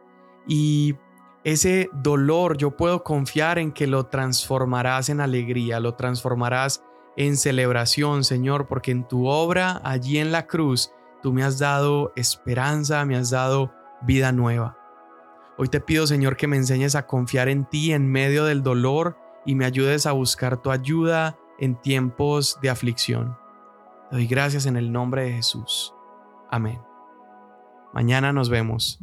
Y 0.47 0.95
ese 1.43 1.89
dolor 1.91 2.55
yo 2.55 2.77
puedo 2.77 3.03
confiar 3.03 3.59
en 3.59 3.73
que 3.73 3.85
lo 3.85 4.05
transformarás 4.05 5.09
en 5.09 5.19
alegría, 5.19 5.81
lo 5.81 5.95
transformarás 5.95 6.85
en 7.17 7.35
celebración, 7.35 8.23
Señor, 8.23 8.67
porque 8.67 8.91
en 8.91 9.05
tu 9.05 9.27
obra 9.27 9.81
allí 9.83 10.19
en 10.19 10.31
la 10.31 10.47
cruz 10.47 10.93
tú 11.21 11.33
me 11.33 11.43
has 11.43 11.59
dado 11.59 12.13
esperanza, 12.15 13.03
me 13.03 13.17
has 13.17 13.29
dado 13.29 13.73
vida 14.03 14.31
nueva. 14.31 14.77
Hoy 15.57 15.67
te 15.67 15.81
pido, 15.81 16.07
Señor, 16.07 16.37
que 16.37 16.47
me 16.47 16.55
enseñes 16.55 16.95
a 16.95 17.07
confiar 17.07 17.49
en 17.49 17.65
ti 17.65 17.91
en 17.91 18.09
medio 18.09 18.45
del 18.45 18.63
dolor 18.63 19.17
y 19.45 19.55
me 19.55 19.65
ayudes 19.65 20.05
a 20.05 20.13
buscar 20.13 20.61
tu 20.61 20.71
ayuda 20.71 21.37
en 21.59 21.75
tiempos 21.75 22.57
de 22.61 22.69
aflicción 22.69 23.42
doy 24.13 24.27
gracias 24.27 24.67
en 24.67 24.77
el 24.77 24.91
nombre 24.91 25.23
de 25.23 25.33
Jesús. 25.33 25.91
Amén. 26.51 26.79
Mañana 27.93 28.31
nos 28.31 28.47
vemos. 28.47 28.99